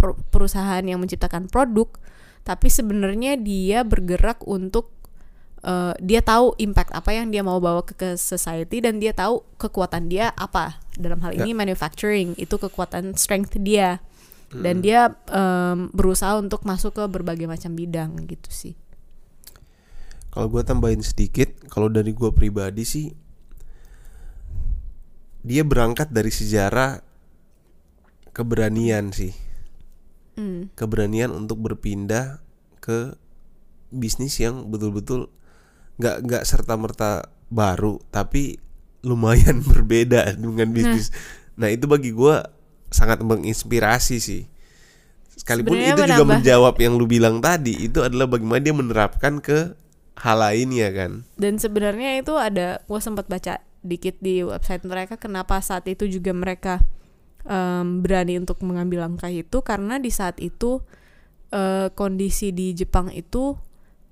[0.00, 1.92] per- perusahaan yang menciptakan produk,
[2.40, 4.88] tapi sebenarnya dia bergerak untuk
[5.60, 9.44] eh, dia tahu impact apa yang dia mau bawa ke, ke society dan dia tahu
[9.60, 10.80] kekuatan dia apa.
[10.96, 11.44] Dalam hal Ya.
[11.44, 14.00] ini manufacturing itu kekuatan strength dia.
[14.50, 18.74] Dan dia em, berusaha untuk masuk ke berbagai macam bidang gitu sih.
[20.34, 23.14] Kalau gue tambahin sedikit kalau dari gue pribadi sih
[25.46, 26.98] dia berangkat dari sejarah
[28.34, 29.30] keberanian sih
[30.40, 30.72] Hmm.
[30.72, 32.40] keberanian untuk berpindah
[32.80, 33.12] ke
[33.92, 35.28] bisnis yang betul-betul
[36.00, 38.56] nggak nggak serta merta baru tapi
[39.04, 41.12] lumayan berbeda dengan bisnis.
[41.56, 42.48] Nah, itu bagi gua
[42.88, 44.48] sangat menginspirasi sih.
[45.30, 49.40] Sekalipun Sebenarnya itu juga menambah- menjawab yang lu bilang tadi itu adalah bagaimana dia menerapkan
[49.40, 49.76] ke
[50.16, 51.12] hal lainnya kan.
[51.36, 56.36] dan sebenarnya itu ada gue sempat baca dikit di website mereka kenapa saat itu juga
[56.36, 56.84] mereka
[57.42, 60.80] em, berani untuk mengambil langkah itu karena di saat itu
[61.50, 63.56] eh, kondisi di Jepang itu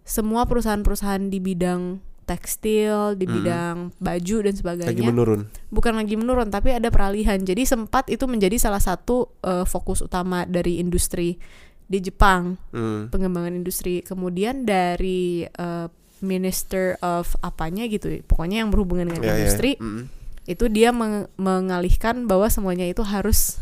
[0.03, 3.37] semua perusahaan-perusahaan di bidang tekstil, di Mm-mm.
[3.41, 4.93] bidang baju dan sebagainya.
[4.93, 5.41] Lagi menurun.
[5.68, 10.45] bukan lagi menurun tapi ada peralihan jadi sempat itu menjadi salah satu eh, fokus utama
[10.45, 11.41] dari industri
[11.85, 13.09] di Jepang Hmm.
[13.09, 19.37] pengembangan industri kemudian dari eh, Minister of apanya gitu pokoknya yang berhubungan dengan Ya, ya.
[19.41, 20.05] industri Mm.
[20.49, 23.61] Itu dia meng- mengalihkan bahwa semuanya itu harus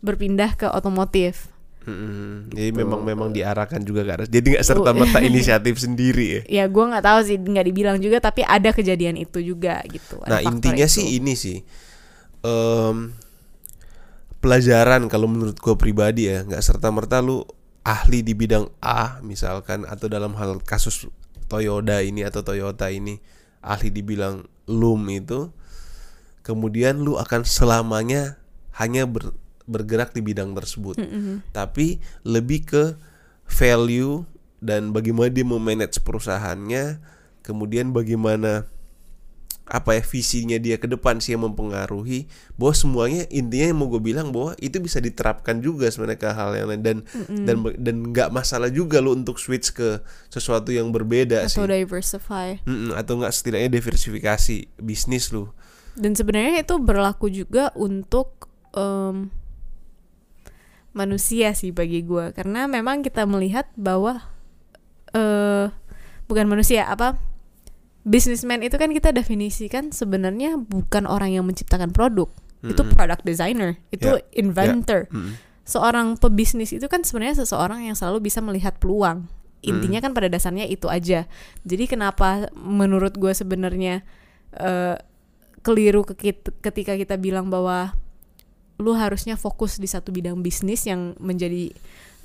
[0.00, 1.52] berpindah ke otomotif
[1.84, 2.48] Mm-mm.
[2.48, 2.80] Jadi Gitu.
[2.80, 4.24] memang memang diarahkan juga ke arah.
[4.24, 6.40] Jadi nggak serta merta inisiatif sendiri ya.
[6.48, 10.32] ya gua nggak tahu sih nggak dibilang juga tapi ada kejadian itu juga gitu ada
[10.32, 10.96] Nah intinya itu.
[10.96, 11.60] sih ini sih
[12.40, 13.12] em,
[14.40, 17.44] pelajaran kalau menurut gue pribadi ya nggak serta merta lu
[17.84, 21.08] ahli di bidang A misalkan atau dalam hal kasus
[21.48, 23.20] Toyota ini atau Toyota ini
[23.60, 25.52] ahli di bilang loom itu
[26.44, 28.36] kemudian lu akan selamanya
[28.76, 29.34] hanya ber-
[29.64, 31.00] bergerak di bidang tersebut.
[31.00, 31.40] Mm-mm.
[31.56, 32.84] tapi lebih ke
[33.48, 34.28] value
[34.60, 37.00] dan bagaimana dia memanage perusahaannya
[37.44, 38.68] kemudian bagaimana
[39.64, 42.28] apa ya visinya dia ke depan sih yang mempengaruhi
[42.60, 46.50] bahwa semuanya intinya yang mau gue bilang bahwa itu bisa diterapkan juga sebenarnya ke hal
[46.52, 46.82] yang lain.
[46.84, 46.96] Dan
[47.48, 51.80] dan dan nggak masalah juga lo untuk switch ke sesuatu yang berbeda atau sih.
[51.80, 52.60] diversify.
[52.68, 55.48] Mm-mm, atau nggak setidaknya diversifikasi bisnis lu
[55.94, 59.30] Dan sebenarnya itu berlaku juga untuk em,
[60.94, 64.22] manusia sih bagi gue, karena memang kita melihat bahwa
[65.14, 65.70] eh
[66.26, 67.14] bukan manusia apa
[68.02, 72.30] businessman itu kan kita definisikan sebenarnya bukan orang yang menciptakan produk,
[72.66, 72.94] itu Mm-mm.
[72.94, 75.06] product designer, itu Ya, inventor.
[75.10, 75.38] Mm-mm.
[75.64, 79.30] Seorang pebisnis itu kan sebenarnya seseorang yang selalu bisa melihat peluang.
[79.64, 81.24] Intinya kan pada dasarnya itu aja.
[81.64, 84.04] Jadi kenapa menurut gue sebenarnya
[84.60, 85.00] eh,
[85.64, 87.96] keliru ke kit- ketika kita bilang bahwa
[88.76, 91.72] lu harusnya fokus di satu bidang bisnis yang menjadi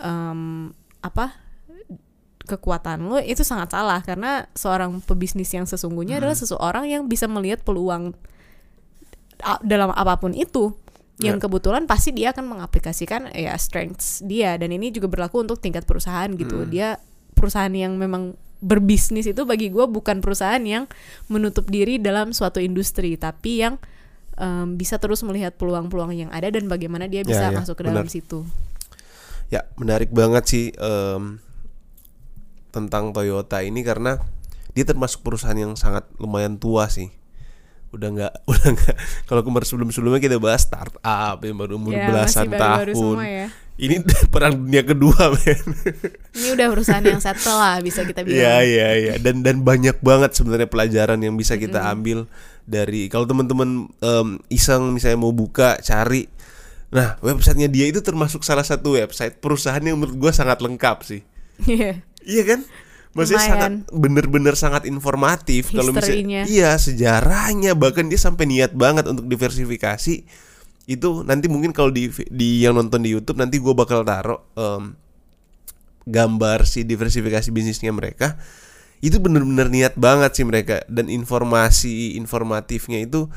[0.02, 1.38] em, apa
[2.44, 4.02] kekuatan lu itu sangat salah.
[4.02, 8.18] Karena seorang pebisnis yang sesungguhnya adalah seseorang yang bisa melihat peluang
[9.64, 10.74] dalam apa pun itu.
[11.20, 11.44] Yang Ya.
[11.46, 14.56] kebetulan pasti dia akan mengaplikasikan ya strengths dia.
[14.58, 16.64] Dan ini juga berlaku untuk tingkat perusahaan gitu.
[16.66, 16.70] Hmm.
[16.72, 16.98] dia
[17.36, 20.86] perusahaan yang memang berbisnis itu bagi gue bukan perusahaan yang
[21.28, 23.80] menutup diri dalam suatu industri tapi yang
[24.36, 27.84] em, bisa terus melihat peluang-peluang yang ada dan bagaimana dia bisa Ya, ya, masuk ke
[27.88, 28.12] dalam benar.
[28.12, 28.44] situ
[29.50, 31.42] Ya, menarik banget sih em,
[32.70, 34.22] tentang Toyota ini karena
[34.78, 37.10] dia termasuk perusahaan yang sangat lumayan tua sih.
[37.90, 38.96] Udah nggak, udah nggak.
[39.26, 43.02] Kalau kemarin sebelum-sebelumnya kita bahas startup yang baru umur ya belasan masih baru-baru tahun.
[43.02, 43.48] semua ya
[43.80, 44.04] Ini
[44.34, 45.64] perang dunia kedua, men.
[46.36, 49.14] ini udah perusahaan yang settle lah bisa kita bilang Iya, iya, iya.
[49.16, 52.28] Dan dan banyak banget sebenarnya pelajaran yang bisa kita ambil
[52.68, 56.28] dari kalau teman-teman em, iseng misalnya mau buka cari
[56.90, 61.22] Nah, websitenya dia itu termasuk salah satu website perusahaan yang menurut gua sangat lengkap sih.
[61.62, 62.02] Iya.
[62.26, 62.60] Iya kan?
[63.14, 63.54] Maksudnya Lumayan.
[63.54, 70.30] sangat bener-bener sangat informatif kalau misalnya iya sejarahnya bahkan dia sampai niat banget untuk diversifikasi
[70.90, 74.98] itu nanti mungkin kalau di di yang nonton di YouTube nanti gue bakal taruh em,
[76.10, 78.42] gambar si diversifikasi bisnisnya mereka
[79.00, 83.30] itu bener-bener niat banget sih mereka dan informasi informatifnya itu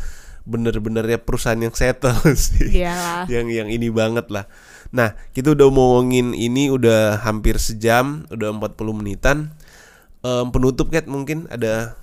[0.43, 2.17] bener-bener ya perusahaan yang settle
[2.49, 3.31] sih Iyalah.
[3.31, 4.51] yang yang ini banget lah.
[4.91, 9.55] Nah, kita udah ngomongin ini udah hampir sejam, udah 40 menitan.
[10.27, 11.95] Em, penutup Kat mungkin ada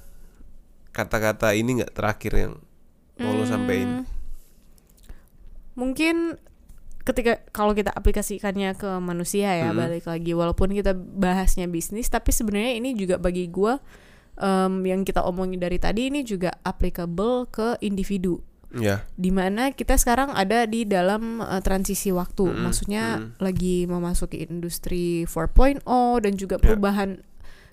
[0.95, 2.53] kata-kata ini nggak terakhir yang
[3.19, 4.07] mau lo sampein?
[5.79, 6.15] Hmm, Mungkin
[6.99, 9.79] ketika kalau kita aplikasikannya ke manusia ya Mm-mm.
[9.79, 13.79] balik lagi walaupun kita bahasnya bisnis tapi sebenarnya ini juga bagi gua
[14.37, 19.01] em, yang kita omongin dari tadi ini juga applicable ke individu Ya.
[19.17, 23.41] di mana kita sekarang ada di dalam eh, transisi waktu Mm-mm, maksudnya mm.
[23.41, 25.81] lagi memasuki industri 4.0
[26.21, 26.69] dan juga Ya.
[26.69, 27.25] perubahan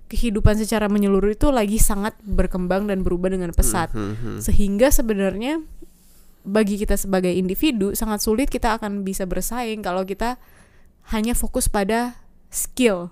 [0.09, 4.38] kehidupan secara menyeluruh itu lagi sangat berkembang dan berubah dengan pesat Hmm, hmm, hmm.
[4.40, 5.61] sehingga sebenarnya
[6.47, 10.38] bagi kita sebagai individu sangat sulit kita akan bisa bersaing kalau kita
[11.11, 13.11] hanya fokus pada skill.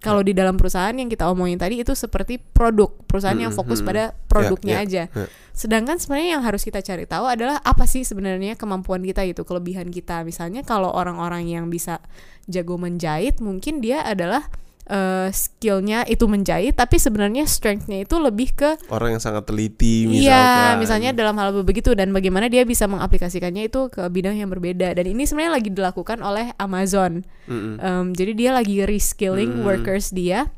[0.00, 4.16] Kalau di dalam perusahaan yang kita omongin tadi itu seperti produk, perusahaan yang fokus pada
[4.32, 5.02] produknya ya, aja.
[5.12, 5.28] ya.
[5.52, 9.92] Sedangkan sebenarnya yang harus kita cari tahu adalah apa sih sebenarnya kemampuan kita itu, kelebihan
[9.92, 10.24] kita.
[10.24, 12.00] Misalnya kalau orang-orang yang bisa
[12.48, 14.48] jago menjahit, mungkin dia adalah
[14.90, 20.26] eh, skillnya itu menjahit, tapi sebenarnya strengthnya itu lebih ke Orang yang sangat teliti misalkan.
[20.26, 24.92] Iya, misalnya dalam hal begitu dan bagaimana dia bisa mengaplikasikannya itu ke bidang yang berbeda
[24.92, 27.22] dan ini sebenarnya lagi dilakukan oleh Amazon.
[27.46, 27.78] Mm-mm.
[27.78, 29.64] Em, jadi dia lagi reskilling Hmm.
[29.64, 30.50] workers dia.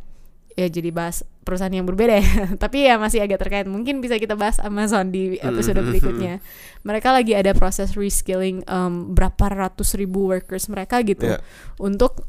[0.52, 2.28] Ya jadi bahas perusahaan yang berbeda ya.
[2.62, 3.64] Tapi ya masih agak terkait.
[3.64, 5.88] Mungkin bisa kita bahas Amazon di episode Hmm.
[5.88, 6.34] berikutnya.
[6.88, 11.40] Mereka lagi ada proses reskilling em, berapa ratus ribu workers mereka gitu Ya.
[11.76, 12.24] untuk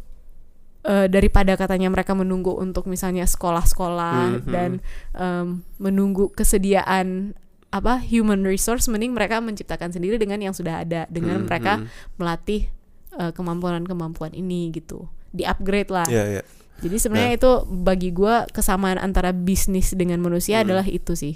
[0.83, 4.51] eh, daripada katanya mereka menunggu untuk misalnya sekolah-sekolah Mhm.
[4.51, 4.71] dan
[5.15, 7.33] em, menunggu kesediaan
[7.73, 11.87] apa human resource mending mereka menciptakan sendiri dengan yang sudah ada dengan Hmm, mereka hmm.
[12.15, 12.69] melatih
[13.13, 16.43] eh, kemampuan-kemampuan ini gitu di upgrade lah Iya, iya.
[16.81, 17.39] jadi sebenarnya Nah.
[17.41, 20.65] itu bagi gua kesamaan antara bisnis dengan manusia Hmm.
[20.69, 21.35] adalah itu sih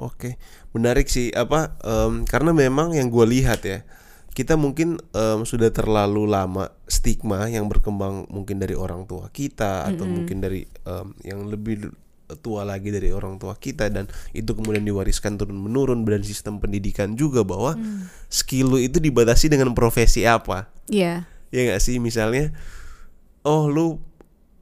[0.00, 0.40] Oke,
[0.72, 3.84] menarik sih apa em, karena memang yang gue lihat ya
[4.30, 10.06] kita mungkin em, sudah terlalu lama stigma yang berkembang mungkin dari orang tua kita atau
[10.06, 11.90] mungkin dari em, yang lebih
[12.38, 17.18] tua lagi dari orang tua kita dan itu kemudian diwariskan turun menurun dan sistem pendidikan
[17.18, 17.74] juga bahwa
[18.28, 20.70] skill lu itu dibatasi dengan profesi apa.
[20.86, 21.26] Iya.
[21.50, 21.98] Ya nggak sih?
[21.98, 22.54] Misalnya
[23.42, 23.98] oh lu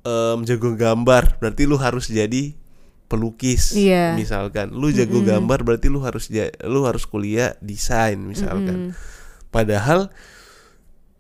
[0.01, 2.57] em, jago gambar berarti lu harus jadi
[3.05, 4.17] pelukis Iya.
[4.17, 4.73] misalkan.
[4.73, 8.97] Lu jago gambar berarti lu harus ja- lu harus kuliah desain misalkan
[9.49, 10.09] padahal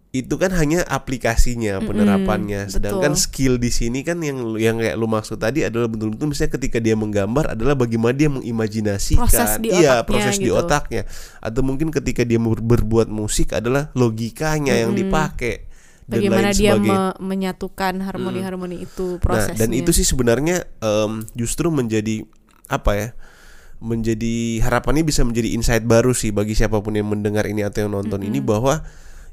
[0.09, 3.24] itu kan hanya aplikasinya penerapannya sedangkan betul.
[3.29, 6.97] skill di sini kan yang yang kayak lu maksud tadi adalah betul-betul misalnya ketika dia
[6.97, 10.57] menggambar adalah bagaimana dia mengimajinasikan Proses di iya otaknya proses di gitu.
[10.57, 11.03] otaknya
[11.45, 15.68] atau mungkin ketika dia ber- berbuat musik adalah logikanya yang dipakai
[16.09, 21.29] dan bagaimana lain dia me- menyatukan harmoni-harmoni itu Nah, prosesnya dan itu sih sebenarnya em,
[21.37, 22.24] justru menjadi
[22.64, 23.09] apa ya?
[23.79, 27.95] Menjadi harapannya bisa menjadi insight baru sih bagi siapa pun yang mendengar ini atau yang
[27.95, 28.83] nonton ini bahwa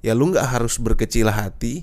[0.05, 1.81] ya lu nggak harus berkecil hati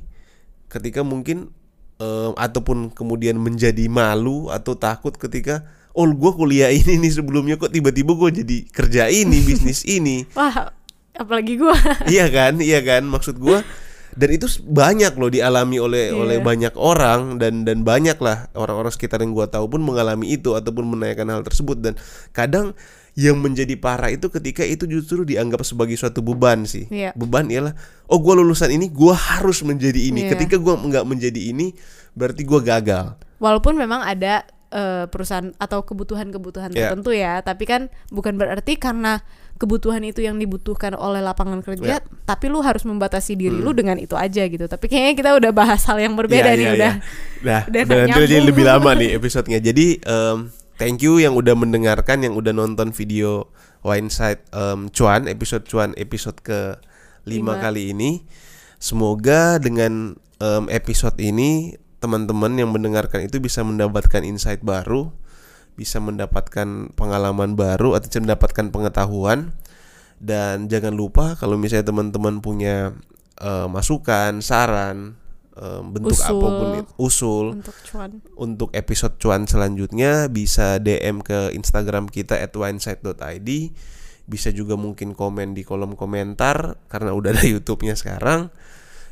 [0.71, 1.51] ketika mungkin
[1.99, 7.75] em, ataupun kemudian menjadi malu atau takut ketika oh gue kuliah ini nih sebelumnya kok
[7.75, 10.23] tiba-tiba gue jadi kerja ini bisnis ini?
[10.39, 10.71] Wah
[11.13, 11.77] apalagi gua.
[12.09, 13.05] Iya kan iya kan?
[13.05, 13.61] Maksud gua
[14.13, 16.19] dan itu banyak loh dialami oleh Iya.
[16.19, 20.53] oleh banyak orang dan dan banyak lah orang-orang sekitar yang gua tahu pun mengalami itu
[20.53, 21.95] ataupun menanyakan hal tersebut dan
[22.31, 22.77] kadang
[23.13, 27.13] yang menjadi parah itu ketika itu justru dianggap sebagai suatu beban sih Iya.
[27.13, 27.73] beban ialah
[28.07, 30.37] oh gua lulusan ini gua harus menjadi ini Iya.
[30.37, 31.73] ketika gua nggak menjadi ini
[32.13, 36.89] berarti gua gagal walaupun memang ada eh, perusahaan atau kebutuhan-kebutuhan Ya.
[36.89, 39.20] tertentu ya tapi kan bukan berarti karena
[39.61, 41.99] kebutuhan itu yang dibutuhkan oleh lapangan kerja Ya.
[42.25, 45.85] tapi lu harus membatasi diri lu dengan itu aja gitu tapi kayaknya kita udah bahas
[45.87, 47.47] hal yang berbeda Iya, nih iya, udah iya.
[47.47, 49.61] Nah, udah udah jadi lebih lama nih episodenya.
[49.61, 53.53] Jadi em, thank you yang udah mendengarkan, yang udah nonton video
[53.83, 56.81] Wineside em, Cuan episode Cuan episode ke
[57.23, 58.25] lima kali ini.
[58.79, 65.15] Semoga dengan em, episode ini teman-teman yang mendengarkan itu bisa mendapatkan insight baru,
[65.79, 69.55] bisa mendapatkan pengalaman baru atau mendapatkan pengetahuan.
[70.19, 72.95] Dan jangan lupa kalau misalnya teman-teman punya
[73.39, 75.15] eh, masukan, saran,
[75.55, 76.31] eh, bentuk Usul.
[76.31, 82.39] apa pun itu, usul untuk cuan untuk episode cuan selanjutnya bisa DM ke Instagram kita
[82.51, 83.51] @wineside.id.
[84.23, 88.51] Bisa juga mungkin komen di kolom komentar karena udah ada YouTube-nya sekarang.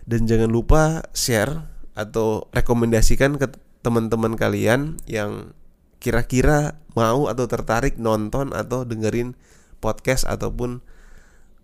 [0.06, 3.52] Dan jangan lupa share atau rekomendasikan ke
[3.84, 5.52] teman-teman kalian yang
[6.00, 9.36] kira-kira mau atau tertarik nonton atau dengerin
[9.84, 10.80] podcast ataupun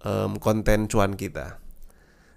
[0.05, 1.57] em, konten cuan kita.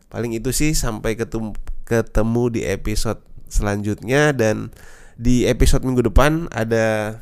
[0.08, 1.52] Paling itu sih sampai ketemu
[1.84, 3.20] ketemu di episode
[3.52, 4.72] selanjutnya dan
[5.20, 7.20] di episode minggu depan ada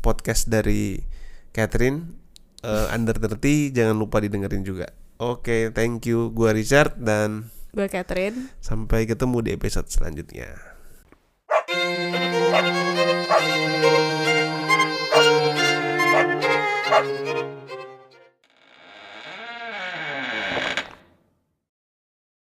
[0.00, 1.04] podcast dari
[1.52, 2.16] Catherine
[2.64, 4.88] eh, Under 30 jangan lupa didengerin juga.
[5.20, 6.34] Oke, thank you.
[6.34, 10.54] Gua Richard dan gue Catherine sampai ketemu di episode selanjutnya.